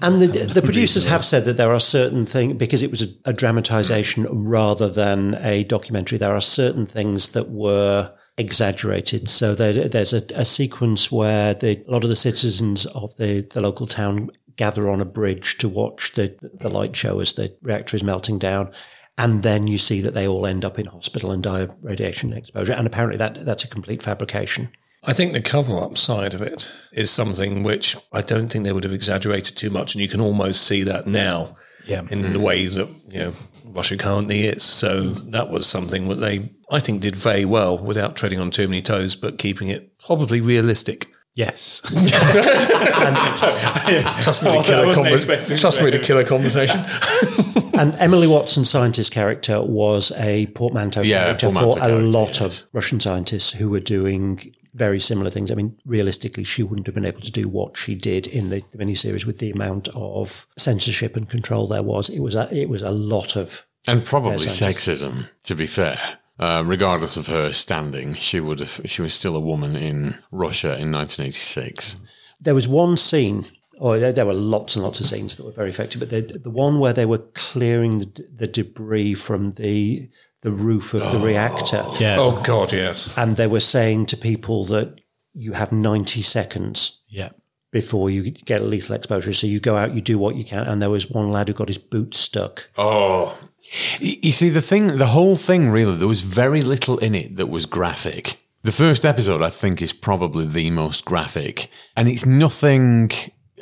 And 0.00 0.22
the, 0.22 0.26
the 0.26 0.62
producers 0.62 1.06
have 1.06 1.24
said 1.24 1.44
that 1.44 1.56
there 1.56 1.72
are 1.72 1.80
certain 1.80 2.24
things, 2.24 2.54
because 2.54 2.82
it 2.82 2.90
was 2.90 3.02
a, 3.02 3.30
a 3.30 3.32
dramatization 3.32 4.26
rather 4.30 4.88
than 4.88 5.34
a 5.40 5.64
documentary, 5.64 6.18
there 6.18 6.34
are 6.34 6.40
certain 6.40 6.86
things 6.86 7.30
that 7.30 7.50
were 7.50 8.14
exaggerated. 8.36 9.28
So 9.28 9.54
there, 9.54 9.88
there's 9.88 10.12
a, 10.12 10.22
a 10.34 10.44
sequence 10.44 11.10
where 11.10 11.54
the, 11.54 11.84
a 11.86 11.90
lot 11.90 12.04
of 12.04 12.08
the 12.08 12.16
citizens 12.16 12.86
of 12.86 13.16
the, 13.16 13.40
the 13.40 13.60
local 13.60 13.86
town 13.86 14.30
gather 14.56 14.88
on 14.90 15.00
a 15.00 15.04
bridge 15.04 15.58
to 15.58 15.68
watch 15.68 16.12
the, 16.14 16.36
the 16.60 16.68
light 16.68 16.94
show 16.94 17.20
as 17.20 17.32
the 17.32 17.56
reactor 17.62 17.96
is 17.96 18.04
melting 18.04 18.38
down. 18.38 18.70
And 19.16 19.42
then 19.42 19.66
you 19.66 19.78
see 19.78 20.00
that 20.02 20.14
they 20.14 20.28
all 20.28 20.46
end 20.46 20.64
up 20.64 20.78
in 20.78 20.86
hospital 20.86 21.32
and 21.32 21.42
die 21.42 21.60
of 21.62 21.74
radiation 21.82 22.32
exposure. 22.32 22.72
And 22.72 22.86
apparently 22.86 23.18
that, 23.18 23.44
that's 23.44 23.64
a 23.64 23.68
complete 23.68 24.02
fabrication. 24.02 24.70
I 25.04 25.12
think 25.12 25.32
the 25.32 25.40
cover 25.40 25.78
up 25.78 25.96
side 25.96 26.34
of 26.34 26.42
it 26.42 26.72
is 26.92 27.10
something 27.10 27.62
which 27.62 27.96
I 28.12 28.20
don't 28.20 28.48
think 28.50 28.64
they 28.64 28.72
would 28.72 28.84
have 28.84 28.92
exaggerated 28.92 29.56
too 29.56 29.70
much. 29.70 29.94
And 29.94 30.02
you 30.02 30.08
can 30.08 30.20
almost 30.20 30.62
see 30.66 30.82
that 30.82 31.06
now 31.06 31.54
Yeah. 31.86 32.02
in 32.10 32.32
the 32.32 32.40
way 32.40 32.66
that, 32.66 32.88
you 33.08 33.18
know, 33.18 33.32
Russia 33.64 33.96
currently 33.96 34.46
is. 34.46 34.62
So 34.64 35.10
that 35.30 35.50
was 35.50 35.66
something 35.66 36.08
that 36.08 36.16
they, 36.16 36.50
I 36.70 36.80
think, 36.80 37.00
did 37.00 37.14
very 37.16 37.44
well 37.44 37.78
without 37.78 38.16
treading 38.16 38.40
on 38.40 38.50
too 38.50 38.66
many 38.66 38.82
toes, 38.82 39.14
but 39.16 39.38
keeping 39.38 39.68
it 39.68 39.98
probably 39.98 40.40
realistic. 40.40 41.06
Yes. 41.34 41.80
Trust 44.22 44.42
me, 44.42 44.50
to, 44.50 44.56
oh, 44.58 44.62
kill 44.62 44.80
a 44.90 44.94
conver- 44.94 45.60
trust 45.60 45.82
me 45.82 45.90
to 45.92 45.98
kill 45.98 46.18
a 46.18 46.24
conversation. 46.24 46.84
And 47.78 47.94
Emily 48.00 48.26
Watson's 48.26 48.68
scientist 48.68 49.12
character 49.12 49.62
was 49.62 50.10
a 50.16 50.46
portmanteau 50.46 51.02
Yeah, 51.02 51.26
character 51.26 51.46
portmanteau 51.46 51.72
for 51.74 51.78
a 51.78 51.82
character, 51.90 52.06
lot 52.08 52.40
yes. 52.40 52.40
of 52.40 52.68
Russian 52.72 52.98
scientists 52.98 53.52
who 53.52 53.70
were 53.70 53.78
doing 53.78 54.52
very 54.74 55.00
similar 55.00 55.30
things. 55.30 55.50
I 55.50 55.54
mean, 55.54 55.78
realistically, 55.84 56.44
she 56.44 56.62
wouldn't 56.62 56.86
have 56.86 56.94
been 56.94 57.04
able 57.04 57.20
to 57.20 57.32
do 57.32 57.48
what 57.48 57.76
she 57.76 57.94
did 57.94 58.26
in 58.26 58.50
the, 58.50 58.62
the 58.70 58.78
miniseries 58.78 59.24
with 59.24 59.38
the 59.38 59.50
amount 59.50 59.88
of 59.94 60.46
censorship 60.56 61.16
and 61.16 61.28
control 61.28 61.66
there 61.66 61.82
was. 61.82 62.08
It 62.08 62.20
was 62.20 62.34
a, 62.34 62.48
it 62.54 62.68
was 62.68 62.82
a 62.82 62.90
lot 62.90 63.36
of 63.36 63.66
And 63.86 64.04
probably 64.04 64.36
sexism, 64.36 65.28
to 65.44 65.54
be 65.54 65.66
fair. 65.66 66.18
Uh, 66.38 66.62
regardless 66.64 67.16
of 67.16 67.26
her 67.26 67.52
standing, 67.52 68.14
she 68.14 68.38
would 68.38 68.60
have. 68.60 68.80
She 68.84 69.02
was 69.02 69.12
still 69.12 69.34
a 69.34 69.40
woman 69.40 69.74
in 69.74 70.18
Russia 70.30 70.78
in 70.78 70.92
1986. 70.92 71.96
There 72.40 72.54
was 72.54 72.68
one 72.68 72.96
scene, 72.96 73.46
or 73.80 73.98
there, 73.98 74.12
there 74.12 74.26
were 74.26 74.34
lots 74.34 74.76
and 74.76 74.84
lots 74.84 75.00
of 75.00 75.06
scenes 75.06 75.34
that 75.34 75.44
were 75.44 75.50
very 75.50 75.70
effective, 75.70 75.98
but 75.98 76.10
the, 76.10 76.20
the 76.20 76.50
one 76.50 76.78
where 76.78 76.92
they 76.92 77.06
were 77.06 77.18
clearing 77.34 77.98
the, 77.98 78.28
the 78.32 78.46
debris 78.46 79.14
from 79.14 79.54
the 79.54 80.08
the 80.42 80.52
roof 80.52 80.94
of 80.94 81.10
the 81.10 81.18
oh. 81.18 81.24
reactor, 81.24 81.84
Yeah. 81.98 82.16
oh, 82.18 82.40
God, 82.44 82.72
yes. 82.72 83.12
and 83.16 83.36
they 83.36 83.46
were 83.46 83.60
saying 83.60 84.06
to 84.06 84.16
people 84.16 84.64
that 84.66 85.00
you 85.32 85.52
have 85.52 85.72
ninety 85.72 86.22
seconds 86.22 87.02
Yeah. 87.08 87.30
before 87.72 88.08
you 88.10 88.30
get 88.30 88.60
a 88.60 88.64
lethal 88.64 88.96
exposure. 88.96 89.32
So 89.34 89.46
you 89.46 89.60
go 89.60 89.76
out, 89.76 89.94
you 89.94 90.00
do 90.00 90.18
what 90.18 90.36
you 90.36 90.44
can, 90.44 90.64
and 90.64 90.80
there 90.80 90.90
was 90.90 91.10
one 91.10 91.30
lad 91.30 91.48
who 91.48 91.54
got 91.54 91.68
his 91.68 91.78
boot 91.78 92.14
stuck. 92.14 92.68
Oh. 92.76 93.36
You 94.00 94.32
see, 94.32 94.48
the 94.48 94.62
thing, 94.62 94.96
the 94.96 95.08
whole 95.08 95.36
thing 95.36 95.68
really, 95.70 95.96
there 95.96 96.08
was 96.08 96.22
very 96.22 96.62
little 96.62 96.96
in 96.98 97.14
it 97.14 97.36
that 97.36 97.48
was 97.48 97.66
graphic. 97.66 98.38
The 98.62 98.72
first 98.72 99.04
episode, 99.04 99.42
I 99.42 99.50
think, 99.50 99.82
is 99.82 99.92
probably 99.92 100.46
the 100.46 100.70
most 100.70 101.04
graphic. 101.04 101.70
And 101.96 102.08
it's 102.08 102.24
nothing. 102.26 103.10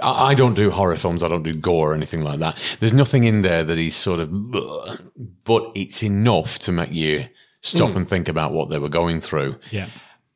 I 0.02 0.30
I 0.30 0.34
don't 0.34 0.54
do 0.54 0.70
horror 0.70 0.96
films, 0.96 1.22
I 1.22 1.28
don't 1.28 1.42
do 1.42 1.54
gore 1.54 1.92
or 1.92 1.94
anything 1.94 2.22
like 2.22 2.38
that. 2.40 2.58
There's 2.80 2.94
nothing 2.94 3.24
in 3.24 3.42
there 3.42 3.64
that 3.64 3.78
is 3.78 3.96
sort 3.96 4.20
of. 4.20 4.30
But 5.44 5.72
it's 5.74 6.02
enough 6.02 6.58
to 6.60 6.72
make 6.72 6.92
you 6.92 7.28
stop 7.60 7.90
hmm. 7.90 7.98
and 7.98 8.06
think 8.06 8.28
about 8.28 8.52
what 8.52 8.68
they 8.68 8.78
were 8.78 8.88
going 8.88 9.20
through. 9.20 9.58
Yeah. 9.70 9.88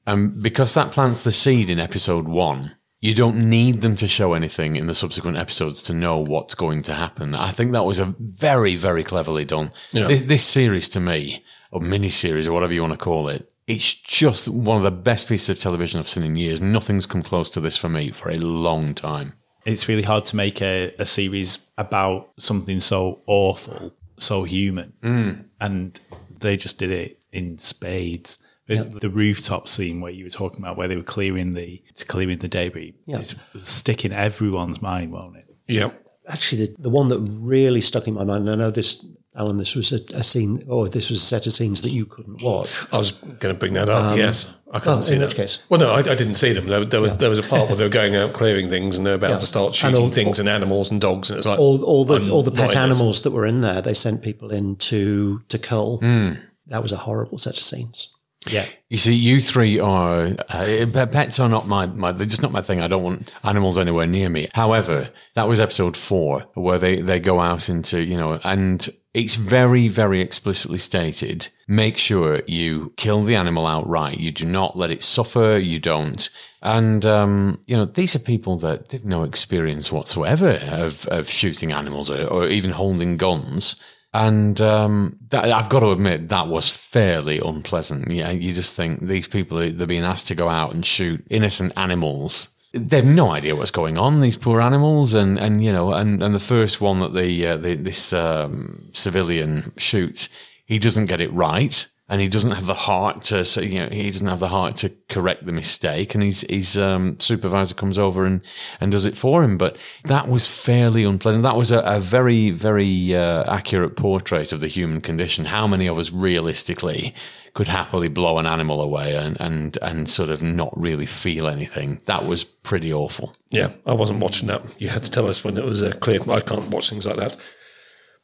And 0.06 0.42
because 0.42 0.74
that 0.74 0.90
plants 0.90 1.24
the 1.24 1.32
seed 1.32 1.70
in 1.70 1.78
episode 1.78 2.26
one, 2.26 2.76
you 3.00 3.14
don't 3.14 3.48
need 3.48 3.80
them 3.80 3.96
to 3.96 4.08
show 4.08 4.34
anything 4.34 4.76
in 4.76 4.86
the 4.86 4.94
subsequent 4.94 5.38
episodes 5.38 5.82
to 5.84 5.94
know 5.94 6.18
what's 6.18 6.54
going 6.54 6.82
to 6.82 6.94
happen. 6.94 7.34
I 7.34 7.50
think 7.50 7.72
that 7.72 7.84
was 7.84 7.98
a 7.98 8.14
very, 8.18 8.76
very 8.76 9.02
cleverly 9.02 9.44
done. 9.44 9.70
This, 9.92 10.22
this 10.22 10.44
series 10.44 10.88
to 10.90 11.00
me, 11.00 11.44
or 11.70 11.80
mini 11.80 12.10
series, 12.10 12.46
or 12.46 12.52
whatever 12.52 12.74
you 12.74 12.82
want 12.82 12.92
to 12.92 12.98
call 12.98 13.28
it, 13.28 13.50
it's 13.66 13.94
just 13.94 14.48
one 14.48 14.76
of 14.76 14.82
the 14.82 14.90
best 14.90 15.28
pieces 15.28 15.48
of 15.48 15.58
television 15.58 15.98
I've 15.98 16.08
seen 16.08 16.24
in 16.24 16.36
years. 16.36 16.60
Nothing's 16.60 17.06
come 17.06 17.22
close 17.22 17.48
to 17.50 17.60
this 17.60 17.76
for 17.76 17.88
me 17.88 18.10
for 18.10 18.30
a 18.30 18.36
long 18.36 18.94
time. 18.94 19.34
It's 19.64 19.88
really 19.88 20.02
hard 20.02 20.26
to 20.26 20.36
make 20.36 20.62
a, 20.62 20.94
a 20.98 21.04
series 21.04 21.60
about 21.76 22.30
something 22.38 22.80
so 22.80 23.22
awful, 23.26 23.94
so 24.16 24.44
human. 24.44 24.92
Mm. 25.02 25.44
And 25.60 26.00
they 26.38 26.56
just 26.56 26.78
did 26.78 26.90
it 26.90 27.20
in 27.32 27.58
spades. 27.58 28.38
The, 28.66 28.84
the 28.84 29.10
rooftop 29.10 29.66
scene 29.66 30.00
where 30.00 30.12
you 30.12 30.22
were 30.22 30.30
talking 30.30 30.60
about, 30.60 30.76
where 30.76 30.86
they 30.86 30.94
were 30.94 31.02
clearing 31.02 31.54
the 31.54 31.82
clearing 32.06 32.38
the 32.38 32.46
debris, 32.46 32.94
it's 33.08 33.34
stick 33.56 34.04
in 34.04 34.12
everyone's 34.12 34.80
mind, 34.80 35.10
won't 35.10 35.38
it? 35.38 35.56
Yeah. 35.66 35.90
Actually, 36.28 36.66
the, 36.66 36.82
the 36.82 36.90
one 36.90 37.08
that 37.08 37.18
really 37.18 37.80
stuck 37.80 38.06
in 38.06 38.14
my 38.14 38.22
mind, 38.22 38.48
and 38.48 38.50
I 38.50 38.54
know 38.54 38.70
this 38.70 39.04
Alan, 39.36 39.58
this 39.58 39.76
was 39.76 39.92
a, 39.92 40.00
a 40.16 40.24
scene, 40.24 40.64
or 40.68 40.88
this 40.88 41.08
was 41.08 41.22
a 41.22 41.24
set 41.24 41.46
of 41.46 41.52
scenes 41.52 41.82
that 41.82 41.90
you 41.90 42.04
couldn't 42.04 42.42
watch. 42.42 42.84
I 42.92 42.98
was 42.98 43.12
going 43.12 43.54
to 43.54 43.58
bring 43.58 43.74
that 43.74 43.88
up. 43.88 44.04
Um, 44.12 44.18
yes, 44.18 44.52
I 44.72 44.80
couldn't 44.80 44.98
oh, 44.98 45.02
see 45.02 45.14
in 45.14 45.20
that. 45.20 45.28
which 45.28 45.36
case? 45.36 45.60
Well, 45.68 45.78
no, 45.78 45.90
I, 45.90 45.98
I 45.98 46.02
didn't 46.16 46.34
see 46.34 46.52
them. 46.52 46.66
There, 46.66 46.84
there 46.84 47.00
was 47.00 47.16
there 47.18 47.30
was 47.30 47.38
a 47.38 47.44
part 47.44 47.68
where 47.68 47.76
they 47.76 47.84
were 47.84 47.88
going 47.90 48.16
out 48.16 48.32
clearing 48.32 48.68
things, 48.68 48.98
and 48.98 49.06
they're 49.06 49.14
about 49.14 49.30
Yeah. 49.30 49.38
to 49.38 49.46
start 49.46 49.66
And 49.68 49.74
shooting 49.76 49.96
all- 50.02 50.10
things 50.10 50.40
and 50.40 50.48
animals 50.48 50.90
and 50.90 51.00
dogs, 51.00 51.30
and 51.30 51.38
it's 51.38 51.46
like 51.46 51.60
All, 51.60 51.82
all 51.84 52.04
the 52.04 52.16
I'm 52.16 52.32
all 52.32 52.42
the 52.42 52.50
pet 52.50 52.74
in 52.74 52.88
this. 52.88 52.98
animals 52.98 53.22
that 53.22 53.30
were 53.30 53.46
in 53.46 53.60
there, 53.60 53.80
they 53.80 53.94
sent 53.94 54.22
people 54.22 54.50
in 54.50 54.74
to 54.76 55.42
to 55.48 55.58
cull. 55.58 55.98
Hmm. 55.98 56.32
That 56.66 56.82
was 56.82 56.90
a 56.90 56.96
horrible 56.96 57.38
set 57.38 57.56
of 57.56 57.62
scenes. 57.62 58.12
Yeah. 58.48 58.64
You 58.88 58.96
see, 58.96 59.14
you 59.14 59.40
three 59.40 59.78
are 59.78 60.34
uh, 60.48 61.06
pets 61.12 61.38
are 61.38 61.48
not 61.48 61.68
my, 61.68 61.86
my 61.86 62.10
they're 62.12 62.26
just 62.26 62.40
not 62.42 62.52
my 62.52 62.62
thing. 62.62 62.80
I 62.80 62.88
don't 62.88 63.02
want 63.02 63.30
animals 63.44 63.76
anywhere 63.76 64.06
near 64.06 64.28
me. 64.30 64.48
However, 64.54 65.10
that 65.34 65.46
was 65.46 65.60
episode 65.60 65.96
four 65.96 66.46
where 66.54 66.78
they 66.78 67.00
they 67.02 67.20
go 67.20 67.40
out 67.40 67.68
into 67.68 68.02
you 68.02 68.16
know, 68.16 68.40
and 68.42 68.88
it's 69.12 69.34
very 69.34 69.88
very 69.88 70.20
explicitly 70.20 70.78
stated. 70.78 71.48
Make 71.66 71.98
sure 71.98 72.42
you 72.46 72.92
kill 72.96 73.24
the 73.24 73.36
animal 73.36 73.66
outright. 73.66 74.18
You 74.18 74.32
do 74.32 74.46
not 74.46 74.76
let 74.76 74.90
it 74.90 75.02
suffer. 75.02 75.58
You 75.58 75.78
don't. 75.78 76.28
And 76.62 77.06
um, 77.06 77.60
you 77.66 77.76
know, 77.76 77.86
these 77.86 78.14
are 78.14 78.20
people 78.20 78.56
that 78.58 78.90
they've 78.90 79.04
no 79.04 79.24
experience 79.24 79.90
whatsoever 79.90 80.60
of 80.62 81.06
of 81.06 81.28
shooting 81.28 81.72
animals 81.72 82.10
or, 82.10 82.26
or 82.26 82.46
even 82.46 82.70
holding 82.72 83.16
guns. 83.16 83.76
And 84.12 84.60
um, 84.60 85.18
that, 85.28 85.44
I've 85.44 85.68
got 85.68 85.80
to 85.80 85.92
admit 85.92 86.30
that 86.30 86.48
was 86.48 86.68
fairly 86.68 87.38
unpleasant. 87.38 88.10
Yeah, 88.10 88.30
you 88.30 88.52
just 88.52 88.74
think 88.74 89.00
these 89.00 89.28
people 89.28 89.58
they're 89.58 89.86
being 89.86 90.04
asked 90.04 90.26
to 90.28 90.34
go 90.34 90.48
out 90.48 90.74
and 90.74 90.84
shoot 90.84 91.24
innocent 91.30 91.72
animals. 91.76 92.56
They've 92.72 93.04
no 93.04 93.30
idea 93.32 93.56
what's 93.56 93.72
going 93.72 93.98
on. 93.98 94.20
These 94.20 94.36
poor 94.36 94.60
animals, 94.60 95.12
and 95.12 95.38
and 95.38 95.62
you 95.62 95.72
know, 95.72 95.92
and 95.92 96.22
and 96.22 96.34
the 96.34 96.40
first 96.40 96.80
one 96.80 97.00
that 97.00 97.14
the, 97.14 97.46
uh, 97.46 97.56
the 97.56 97.74
this 97.74 98.12
um, 98.12 98.90
civilian 98.92 99.72
shoots, 99.76 100.28
he 100.64 100.78
doesn't 100.78 101.06
get 101.06 101.20
it 101.20 101.32
right. 101.32 101.86
And 102.10 102.20
he 102.20 102.26
doesn't 102.26 102.50
have 102.50 102.66
the 102.66 102.74
heart 102.74 103.22
to, 103.26 103.44
so, 103.44 103.60
you 103.60 103.78
know, 103.78 103.88
he 103.88 104.10
doesn't 104.10 104.26
have 104.26 104.40
the 104.40 104.48
heart 104.48 104.74
to 104.76 104.90
correct 105.08 105.46
the 105.46 105.52
mistake. 105.52 106.12
And 106.12 106.24
his 106.24 106.44
his 106.50 106.76
um, 106.76 107.20
supervisor 107.20 107.76
comes 107.76 107.98
over 107.98 108.26
and, 108.26 108.40
and 108.80 108.90
does 108.90 109.06
it 109.06 109.16
for 109.16 109.44
him. 109.44 109.56
But 109.56 109.78
that 110.04 110.26
was 110.26 110.48
fairly 110.48 111.04
unpleasant. 111.04 111.44
That 111.44 111.54
was 111.54 111.70
a, 111.70 111.78
a 111.78 112.00
very 112.00 112.50
very 112.50 113.14
uh, 113.14 113.44
accurate 113.44 113.96
portrait 113.96 114.52
of 114.52 114.60
the 114.60 114.66
human 114.66 115.00
condition. 115.00 115.44
How 115.44 115.68
many 115.68 115.86
of 115.86 115.98
us 115.98 116.12
realistically 116.12 117.14
could 117.54 117.68
happily 117.68 118.08
blow 118.08 118.38
an 118.38 118.46
animal 118.46 118.80
away 118.80 119.14
and 119.14 119.40
and 119.40 119.78
and 119.80 120.08
sort 120.08 120.30
of 120.30 120.42
not 120.42 120.72
really 120.76 121.06
feel 121.06 121.46
anything? 121.46 122.00
That 122.06 122.26
was 122.26 122.42
pretty 122.42 122.92
awful. 122.92 123.34
Yeah, 123.50 123.70
I 123.86 123.94
wasn't 123.94 124.18
watching 124.18 124.48
that. 124.48 124.62
You 124.80 124.88
had 124.88 125.04
to 125.04 125.10
tell 125.12 125.28
us 125.28 125.44
when 125.44 125.56
it 125.56 125.64
was 125.64 125.80
uh, 125.80 125.92
clear. 126.00 126.18
I 126.28 126.40
can't 126.40 126.70
watch 126.70 126.90
things 126.90 127.06
like 127.06 127.18
that. 127.18 127.36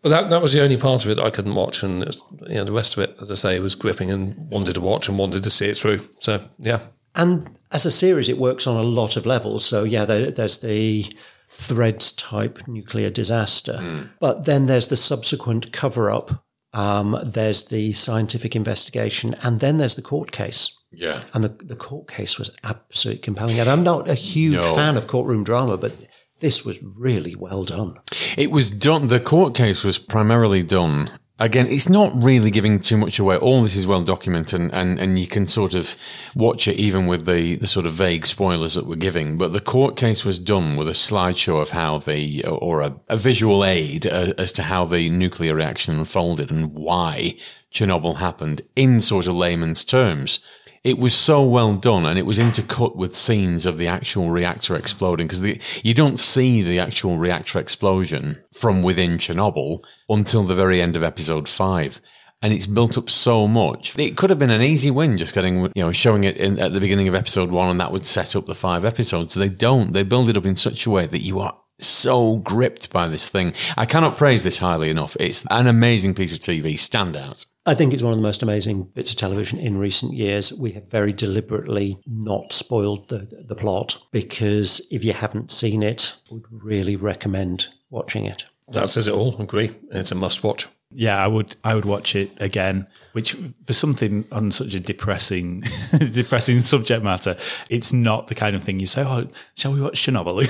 But 0.07 0.11
that, 0.23 0.31
that 0.31 0.41
was 0.41 0.53
the 0.53 0.63
only 0.63 0.77
part 0.77 1.05
of 1.05 1.11
it 1.11 1.19
I 1.19 1.31
couldn't 1.31 1.57
watch, 1.57 1.83
and 1.83 2.01
it 2.01 2.07
was, 2.07 2.25
you 2.47 2.55
know, 2.55 2.63
the 2.65 2.71
rest 2.71 2.97
of 2.97 3.03
it, 3.03 3.17
as 3.21 3.29
I 3.33 3.35
say, 3.35 3.59
was 3.59 3.75
gripping 3.75 4.09
and 4.13 4.37
wanted 4.53 4.75
to 4.77 4.81
watch 4.81 5.09
and 5.09 5.19
wanted 5.19 5.43
to 5.43 5.51
see 5.51 5.67
it 5.67 5.77
through. 5.77 5.99
So 6.21 6.41
yeah, 6.61 6.79
And 7.17 7.59
as 7.73 7.85
a 7.87 7.91
series, 7.91 8.29
it 8.29 8.39
works 8.39 8.69
on 8.69 8.77
a 8.77 8.85
lot 8.85 9.17
of 9.17 9.27
levels. 9.27 9.65
So 9.65 9.83
yeah, 9.83 10.05
there, 10.05 10.31
there's 10.31 10.59
the 10.61 11.07
threads 11.49 12.13
type 12.13 12.61
nuclear 12.69 13.11
disaster, 13.11 14.09
but 14.21 14.45
then 14.45 14.67
there's 14.67 14.87
the 14.87 14.97
subsequent 14.97 15.73
cover 15.73 16.09
up. 16.09 16.45
Um, 16.73 17.19
there's 17.25 17.65
the 17.65 17.93
scientific 17.93 18.55
investigation, 18.55 19.35
and 19.43 19.59
then 19.59 19.79
there's 19.79 19.97
the 19.97 20.03
court 20.03 20.31
case. 20.31 20.71
Yeah. 20.93 21.25
And 21.35 21.43
the, 21.43 21.49
the 21.65 21.75
court 21.75 22.07
case 22.07 22.39
was 22.39 22.51
absolutely 22.63 23.23
compelling. 23.23 23.59
And 23.59 23.69
I'm 23.69 23.83
not 23.83 24.09
a 24.09 24.15
huge 24.15 24.55
No. 24.55 24.75
fan 24.77 24.97
of 24.97 25.09
courtroom 25.09 25.43
drama, 25.43 25.77
but 25.77 25.93
this 26.41 26.65
was 26.65 26.83
really 26.83 27.35
well 27.35 27.65
done. 27.65 27.99
It 28.37 28.51
was 28.51 28.71
done. 28.71 29.09
The 29.09 29.21
court 29.21 29.55
case 29.55 29.85
was 29.85 29.99
primarily 29.99 30.63
done. 30.63 31.11
Again, 31.39 31.67
it's 31.67 31.89
not 31.89 32.13
really 32.15 32.51
giving 32.51 32.81
too 32.81 32.97
much 32.97 33.19
away. 33.19 33.37
All 33.37 33.63
this 33.63 33.77
is 33.77 33.87
well 33.87 34.03
documented, 34.03 34.59
and, 34.59 34.73
and, 34.73 34.99
and 34.99 35.19
you 35.19 35.27
can 35.27 35.47
sort 35.47 35.75
of 35.75 35.95
watch 36.35 36.67
it 36.67 36.77
even 36.77 37.07
with 37.07 37.27
the, 37.27 37.57
the 37.57 37.67
sort 37.67 37.85
of 37.85 37.93
vague 37.93 38.25
spoilers 38.25 38.75
that 38.75 38.87
we're 38.87 38.97
giving. 38.97 39.37
But 39.37 39.53
the 39.53 39.61
court 39.61 39.97
case 39.97 40.25
was 40.25 40.39
done 40.39 40.77
with 40.77 40.89
a 40.89 40.93
slideshow 40.93 41.61
of 41.61 41.71
how 41.71 41.99
the, 41.99 42.43
or 42.47 42.81
a, 42.81 42.97
a 43.09 43.19
visual 43.19 43.67
aid 43.67 44.07
uh, 44.07 44.33
as 44.39 44.51
to 44.53 44.63
how 44.63 44.87
the 44.87 45.11
nuclear 45.11 45.55
reaction 45.55 45.99
unfolded 45.99 46.51
and 46.51 46.73
why 46.73 47.37
Chernobyl 47.71 48.17
happened 48.17 48.63
in 48.75 49.03
sort 49.03 49.27
of 49.27 49.35
layman's 49.35 49.85
terms. 49.85 50.41
It 50.85 50.99
was 50.99 51.15
so 51.15 51.43
well 51.43 51.75
done, 51.75 52.07
and 52.07 52.19
it 52.19 52.27
was 52.27 52.39
intercut 52.39 52.97
with 52.97 53.15
scenes 53.15 53.67
of 53.67 53.79
the 53.79 53.89
actual 53.89 54.31
reactor 54.31 54.77
exploding 54.77 55.27
because 55.27 55.45
you 55.83 55.95
don't 55.95 56.19
see 56.19 56.63
the 56.63 56.79
actual 56.79 57.19
reactor 57.19 57.59
explosion 57.59 58.43
from 58.53 58.83
within 58.83 59.19
Chernobyl 59.19 59.81
until 60.09 60.43
the 60.43 60.55
very 60.55 60.81
end 60.81 60.97
of 60.97 61.03
episode 61.03 61.49
five. 61.49 62.01
And 62.43 62.53
it's 62.53 62.67
built 62.67 62.99
up 62.99 63.09
so 63.09 63.49
much. 63.49 63.99
It 63.99 64.17
could 64.17 64.31
have 64.31 64.39
been 64.39 64.51
an 64.51 64.63
easy 64.63 64.91
win 64.91 65.17
just 65.17 65.35
getting, 65.35 65.73
you 65.75 65.85
know, 65.85 65.93
showing 65.93 66.25
it 66.25 66.37
in, 66.37 66.59
at 66.61 66.73
the 66.73 66.81
beginning 66.81 67.09
of 67.09 67.15
episode 67.15 67.51
one, 67.51 67.71
and 67.71 67.81
that 67.81 67.93
would 67.93 68.07
set 68.07 68.37
up 68.37 68.47
the 68.47 68.55
five 68.55 68.85
episodes. 68.85 69.35
They 69.35 69.49
don't. 69.49 69.93
They 69.93 70.03
build 70.03 70.29
it 70.29 70.37
up 70.37 70.47
in 70.47 70.57
such 70.57 70.87
a 70.87 70.91
way 70.91 71.07
that 71.07 71.23
you 71.23 71.41
are 71.41 71.57
so 71.79 72.39
gripped 72.39 72.93
by 72.93 73.09
this 73.09 73.29
thing. 73.29 73.53
I 73.77 73.87
cannot 73.87 74.17
praise 74.17 74.45
this 74.45 74.59
highly 74.59 74.91
enough. 74.91 75.17
It's 75.21 75.45
an 75.51 75.67
amazing 75.67 76.15
piece 76.15 76.33
of 76.33 76.41
TV. 76.41 76.75
Standout. 76.75 77.47
I 77.69 77.75
think 77.75 77.93
it's 77.93 78.03
one 78.03 78.13
of 78.13 78.19
the 78.19 78.23
most 78.23 78.43
amazing 78.43 78.85
bits 78.95 79.11
of 79.11 79.17
television 79.17 79.59
in 79.59 79.77
recent 79.77 80.13
years. 80.15 80.53
We 80.53 80.71
have 80.73 80.89
very 80.89 81.13
deliberately 81.13 81.99
not 82.07 82.53
spoiled 82.53 83.09
the, 83.09 83.45
the 83.47 83.57
plot 83.57 83.99
because 84.13 84.87
if 84.91 85.05
you 85.05 85.13
haven't 85.13 85.51
seen 85.51 85.83
it, 85.83 86.17
I 86.31 86.35
would 86.35 86.45
really 86.51 86.95
recommend 86.95 87.69
watching 87.91 88.25
it. 88.25 88.47
that 88.69 88.91
says 88.91 89.09
it 89.09 89.15
all. 89.15 89.35
I 89.39 89.43
Agree. 89.43 89.75
It's 89.91 90.13
a 90.13 90.15
must 90.15 90.45
watch. 90.45 90.69
Yeah, 90.93 91.23
I 91.23 91.27
would 91.27 91.57
I 91.65 91.75
would 91.75 91.85
watch 91.85 92.15
it 92.15 92.31
again, 92.39 92.87
which 93.17 93.35
for 93.65 93.73
something 93.73 94.27
on 94.31 94.51
such 94.51 94.75
a 94.75 94.79
depressing 94.79 95.65
depressing 96.13 96.61
subject 96.61 97.03
matter, 97.03 97.35
it's 97.71 97.91
not 97.91 98.27
the 98.27 98.35
kind 98.35 98.55
of 98.55 98.63
thing 98.63 98.79
you 98.79 98.87
say, 98.87 99.03
Oh, 99.03 99.27
shall 99.55 99.73
we 99.73 99.81
watch 99.81 99.95
Chernobyl? 99.95 100.47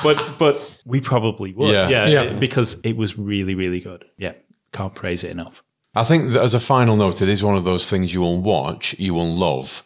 but 0.04 0.38
but 0.38 0.78
we 0.86 1.00
probably 1.00 1.52
would. 1.52 1.72
Yeah. 1.72 1.88
Yeah. 1.88 2.06
Yeah. 2.06 2.32
Because 2.34 2.80
it 2.84 2.96
was 2.96 3.18
really, 3.18 3.56
really 3.56 3.80
good. 3.80 4.04
Yeah. 4.18 4.34
Can't 4.72 4.94
praise 4.94 5.24
it 5.24 5.32
enough. 5.32 5.64
I 5.96 6.04
think 6.04 6.30
that 6.30 6.42
as 6.44 6.54
a 6.54 6.60
final 6.60 6.94
note, 6.94 7.20
it 7.20 7.28
is 7.28 7.42
one 7.42 7.56
of 7.56 7.64
those 7.64 7.90
things 7.90 8.14
you 8.14 8.20
will 8.20 8.40
watch, 8.40 8.96
you 9.00 9.12
will 9.12 9.34
love, 9.34 9.82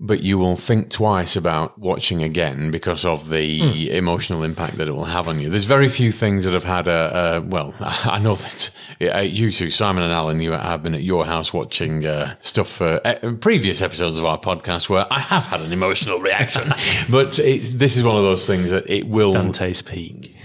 but 0.00 0.22
you 0.22 0.38
will 0.38 0.54
think 0.54 0.90
twice 0.90 1.34
about 1.34 1.76
watching 1.78 2.22
again 2.22 2.70
because 2.70 3.04
of 3.04 3.30
the 3.30 3.90
emotional 3.90 4.44
impact 4.44 4.76
that 4.76 4.86
it 4.86 4.94
will 4.94 5.06
have 5.06 5.26
on 5.26 5.40
you. 5.40 5.48
There's 5.48 5.64
very 5.64 5.88
few 5.88 6.12
things 6.12 6.44
that 6.44 6.54
have 6.54 6.64
had 6.64 6.86
a, 6.86 7.36
a 7.36 7.40
well, 7.40 7.74
I 7.80 8.20
know 8.20 8.36
that 8.36 8.70
uh, 9.00 9.18
you 9.18 9.50
two, 9.50 9.70
Simon 9.70 10.04
and 10.04 10.12
Alan, 10.12 10.40
you 10.40 10.52
have 10.52 10.84
been 10.84 10.94
at 10.94 11.02
your 11.02 11.26
house 11.26 11.52
watching 11.52 12.06
uh, 12.06 12.36
stuff 12.40 12.68
for 12.68 13.00
uh, 13.04 13.32
previous 13.40 13.82
episodes 13.82 14.18
of 14.18 14.24
our 14.24 14.38
podcast 14.38 14.88
where 14.88 15.06
I 15.10 15.18
have 15.18 15.46
had 15.46 15.62
an 15.62 15.72
emotional 15.72 16.20
reaction, 16.20 16.68
but 17.10 17.38
it's, 17.40 17.70
this 17.70 17.96
is 17.96 18.04
one 18.04 18.16
of 18.16 18.22
those 18.22 18.46
things 18.46 18.70
that 18.70 18.88
it 18.88 19.08
will 19.08 19.32
Dante's 19.32 19.82
Peak. 19.82 20.36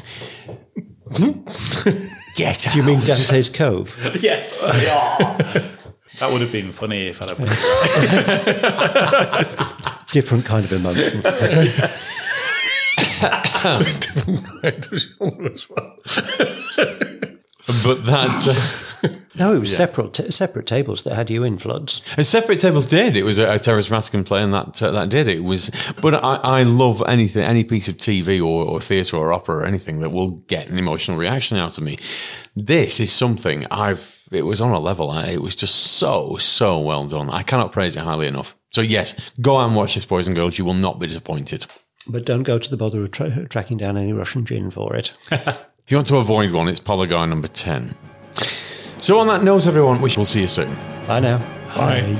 get. 2.35 2.65
out. 2.65 2.73
Do 2.73 2.79
you 2.79 2.83
mean 2.83 3.01
Dante's 3.01 3.49
Cove? 3.49 3.95
Yes. 4.19 4.63
That 6.19 6.31
would 6.31 6.41
have 6.41 6.51
been 6.51 6.71
funny 6.71 7.07
if 7.07 7.21
I'd 7.21 7.29
have 7.29 7.39
Different 10.11 10.45
kind 10.45 10.63
of 10.65 10.71
emotion. 10.71 11.21
But 17.83 18.05
that. 18.05 18.99
Uh, 19.03 19.09
No, 19.35 19.55
it 19.55 19.59
was 19.59 19.75
separate 19.75 20.13
t- 20.13 20.29
separate 20.31 20.67
tables 20.67 21.03
that 21.03 21.15
had 21.15 21.29
you 21.31 21.43
in 21.43 21.57
floods. 21.57 22.01
A 22.17 22.23
separate 22.23 22.59
tables 22.59 22.85
did. 22.85 23.17
It 23.17 23.23
was 23.23 23.39
a, 23.39 23.55
a 23.55 23.59
Terence 23.59 23.89
Rattigan 23.89 24.25
play, 24.25 24.43
and 24.43 24.53
that 24.53 24.81
uh, 24.81 24.91
that 24.91 25.09
did. 25.09 25.27
It 25.27 25.43
was, 25.43 25.71
but 26.01 26.13
I, 26.13 26.35
I 26.35 26.63
love 26.63 27.01
anything, 27.07 27.43
any 27.43 27.63
piece 27.63 27.87
of 27.87 27.97
TV 27.97 28.39
or, 28.39 28.65
or 28.65 28.79
theatre 28.79 29.17
or 29.17 29.33
opera 29.33 29.57
or 29.57 29.65
anything 29.65 29.99
that 30.01 30.11
will 30.11 30.31
get 30.47 30.69
an 30.69 30.77
emotional 30.77 31.17
reaction 31.17 31.57
out 31.57 31.77
of 31.77 31.83
me. 31.83 31.97
This 32.55 32.99
is 32.99 33.11
something 33.11 33.65
I've. 33.71 34.21
It 34.33 34.45
was 34.45 34.61
on 34.61 34.71
a 34.71 34.79
level. 34.79 35.15
It 35.17 35.41
was 35.41 35.55
just 35.55 35.75
so 35.75 36.37
so 36.37 36.79
well 36.79 37.05
done. 37.07 37.29
I 37.29 37.43
cannot 37.43 37.71
praise 37.71 37.95
it 37.95 38.03
highly 38.03 38.27
enough. 38.27 38.55
So 38.71 38.81
yes, 38.81 39.15
go 39.39 39.59
and 39.59 39.75
watch 39.75 39.93
this, 39.95 40.05
boys 40.05 40.27
and 40.27 40.35
girls. 40.35 40.57
You 40.57 40.65
will 40.65 40.73
not 40.73 40.99
be 40.99 41.07
disappointed. 41.07 41.67
But 42.07 42.25
don't 42.25 42.43
go 42.43 42.57
to 42.57 42.69
the 42.69 42.77
bother 42.77 43.03
of 43.03 43.11
tra- 43.11 43.47
tracking 43.47 43.77
down 43.77 43.95
any 43.95 44.11
Russian 44.11 44.45
gin 44.45 44.69
for 44.71 44.95
it. 44.95 45.15
If 45.85 45.91
you 45.91 45.97
want 45.97 46.07
to 46.07 46.15
avoid 46.15 46.51
one, 46.53 46.69
it's 46.69 46.79
Polygon 46.79 47.29
number 47.29 47.47
ten. 47.49 47.93
So 49.01 49.19
on 49.19 49.27
that 49.27 49.43
note, 49.43 49.67
everyone, 49.67 49.99
we 49.99 50.09
will 50.15 50.23
see 50.23 50.39
you 50.39 50.47
soon. 50.47 50.73
Bye 51.07 51.19
now. 51.19 51.39
Bye. 51.75 52.17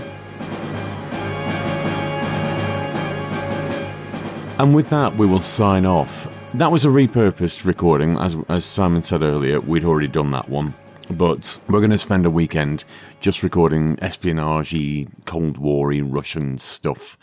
And 4.59 4.75
with 4.75 4.89
that, 4.89 5.15
we 5.15 5.25
will 5.25 5.39
sign 5.39 5.85
off. 5.85 6.27
That 6.55 6.73
was 6.73 6.83
a 6.83 6.89
repurposed 6.89 7.63
recording. 7.63 8.17
As, 8.17 8.35
as 8.49 8.65
Simon 8.65 9.01
said 9.01 9.21
earlier, 9.21 9.61
we'd 9.61 9.85
already 9.85 10.09
done 10.09 10.31
that 10.31 10.49
one. 10.49 10.75
But 11.17 11.59
we're 11.67 11.79
going 11.79 11.91
to 11.91 11.97
spend 11.97 12.25
a 12.25 12.29
weekend 12.29 12.85
just 13.19 13.43
recording 13.43 13.97
espionage 14.01 15.07
Cold 15.25 15.57
War 15.57 15.89
Russian 15.89 16.57
stuff. 16.57 17.17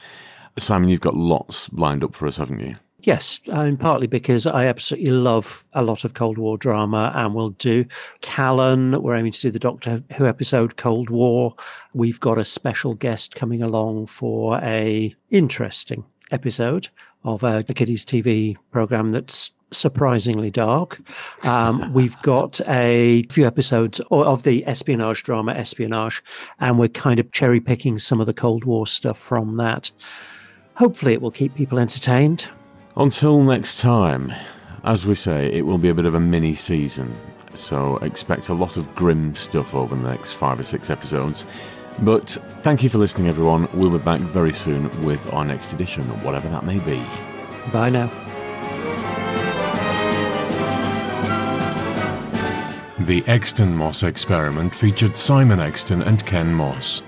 Simon, 0.58 0.88
you've 0.88 1.00
got 1.00 1.16
lots 1.16 1.72
lined 1.72 2.04
up 2.04 2.14
for 2.14 2.26
us, 2.26 2.36
haven't 2.36 2.60
you? 2.60 2.76
Yes, 3.02 3.40
and 3.46 3.80
partly 3.80 4.06
because 4.06 4.46
I 4.46 4.66
absolutely 4.66 5.12
love 5.12 5.64
a 5.72 5.82
lot 5.82 6.04
of 6.04 6.12
Cold 6.12 6.36
War 6.36 6.58
drama 6.58 7.12
and 7.14 7.34
we'll 7.34 7.50
do 7.50 7.86
Callan. 8.20 9.00
We're 9.02 9.16
aiming 9.16 9.32
to 9.32 9.40
do 9.40 9.50
the 9.50 9.58
Doctor 9.58 10.02
Who 10.16 10.26
episode 10.26 10.76
Cold 10.76 11.08
War. 11.08 11.54
We've 11.94 12.20
got 12.20 12.36
a 12.36 12.44
special 12.44 12.94
guest 12.94 13.34
coming 13.34 13.62
along 13.62 14.06
for 14.06 14.60
a 14.62 15.14
interesting 15.30 16.04
episode 16.30 16.88
of 17.24 17.42
uh, 17.42 17.46
a, 17.46 17.58
a 17.70 17.74
kiddies 17.74 18.04
TV 18.04 18.56
program 18.70 19.12
that's 19.12 19.50
surprisingly 19.72 20.50
dark. 20.50 21.00
Um, 21.44 21.92
we've 21.94 22.20
got 22.22 22.60
a 22.68 23.24
few 23.30 23.46
episodes 23.46 24.00
of 24.10 24.42
the 24.42 24.66
espionage 24.66 25.22
drama 25.22 25.52
Espionage, 25.52 26.22
and 26.60 26.78
we're 26.78 26.88
kind 26.88 27.20
of 27.20 27.30
cherry 27.32 27.60
picking 27.60 27.98
some 27.98 28.20
of 28.20 28.26
the 28.26 28.34
Cold 28.34 28.64
War 28.64 28.86
stuff 28.86 29.18
from 29.18 29.56
that. 29.56 29.90
Hopefully, 30.74 31.12
it 31.12 31.22
will 31.22 31.30
keep 31.30 31.54
people 31.54 31.78
entertained. 31.78 32.48
Until 32.96 33.42
next 33.42 33.80
time, 33.80 34.32
as 34.84 35.06
we 35.06 35.14
say, 35.14 35.46
it 35.52 35.66
will 35.66 35.78
be 35.78 35.88
a 35.88 35.94
bit 35.94 36.06
of 36.06 36.14
a 36.14 36.20
mini 36.20 36.54
season, 36.54 37.14
so 37.54 37.96
expect 37.98 38.48
a 38.48 38.54
lot 38.54 38.76
of 38.76 38.92
grim 38.94 39.34
stuff 39.34 39.74
over 39.74 39.94
the 39.94 40.08
next 40.08 40.32
five 40.32 40.58
or 40.58 40.62
six 40.62 40.90
episodes. 40.90 41.46
But 42.00 42.30
thank 42.62 42.82
you 42.82 42.88
for 42.88 42.98
listening, 42.98 43.28
everyone. 43.28 43.68
We'll 43.74 43.90
be 43.90 43.98
back 43.98 44.20
very 44.20 44.52
soon 44.52 44.88
with 45.04 45.32
our 45.32 45.44
next 45.44 45.72
edition, 45.72 46.04
whatever 46.24 46.48
that 46.48 46.64
may 46.64 46.78
be. 46.78 47.02
Bye 47.72 47.90
now. 47.90 48.29
The 53.10 53.24
Exton 53.26 53.76
Moss 53.76 54.04
experiment 54.04 54.72
featured 54.72 55.16
Simon 55.16 55.58
Exton 55.58 56.02
and 56.02 56.24
Ken 56.24 56.54
Moss. 56.54 57.02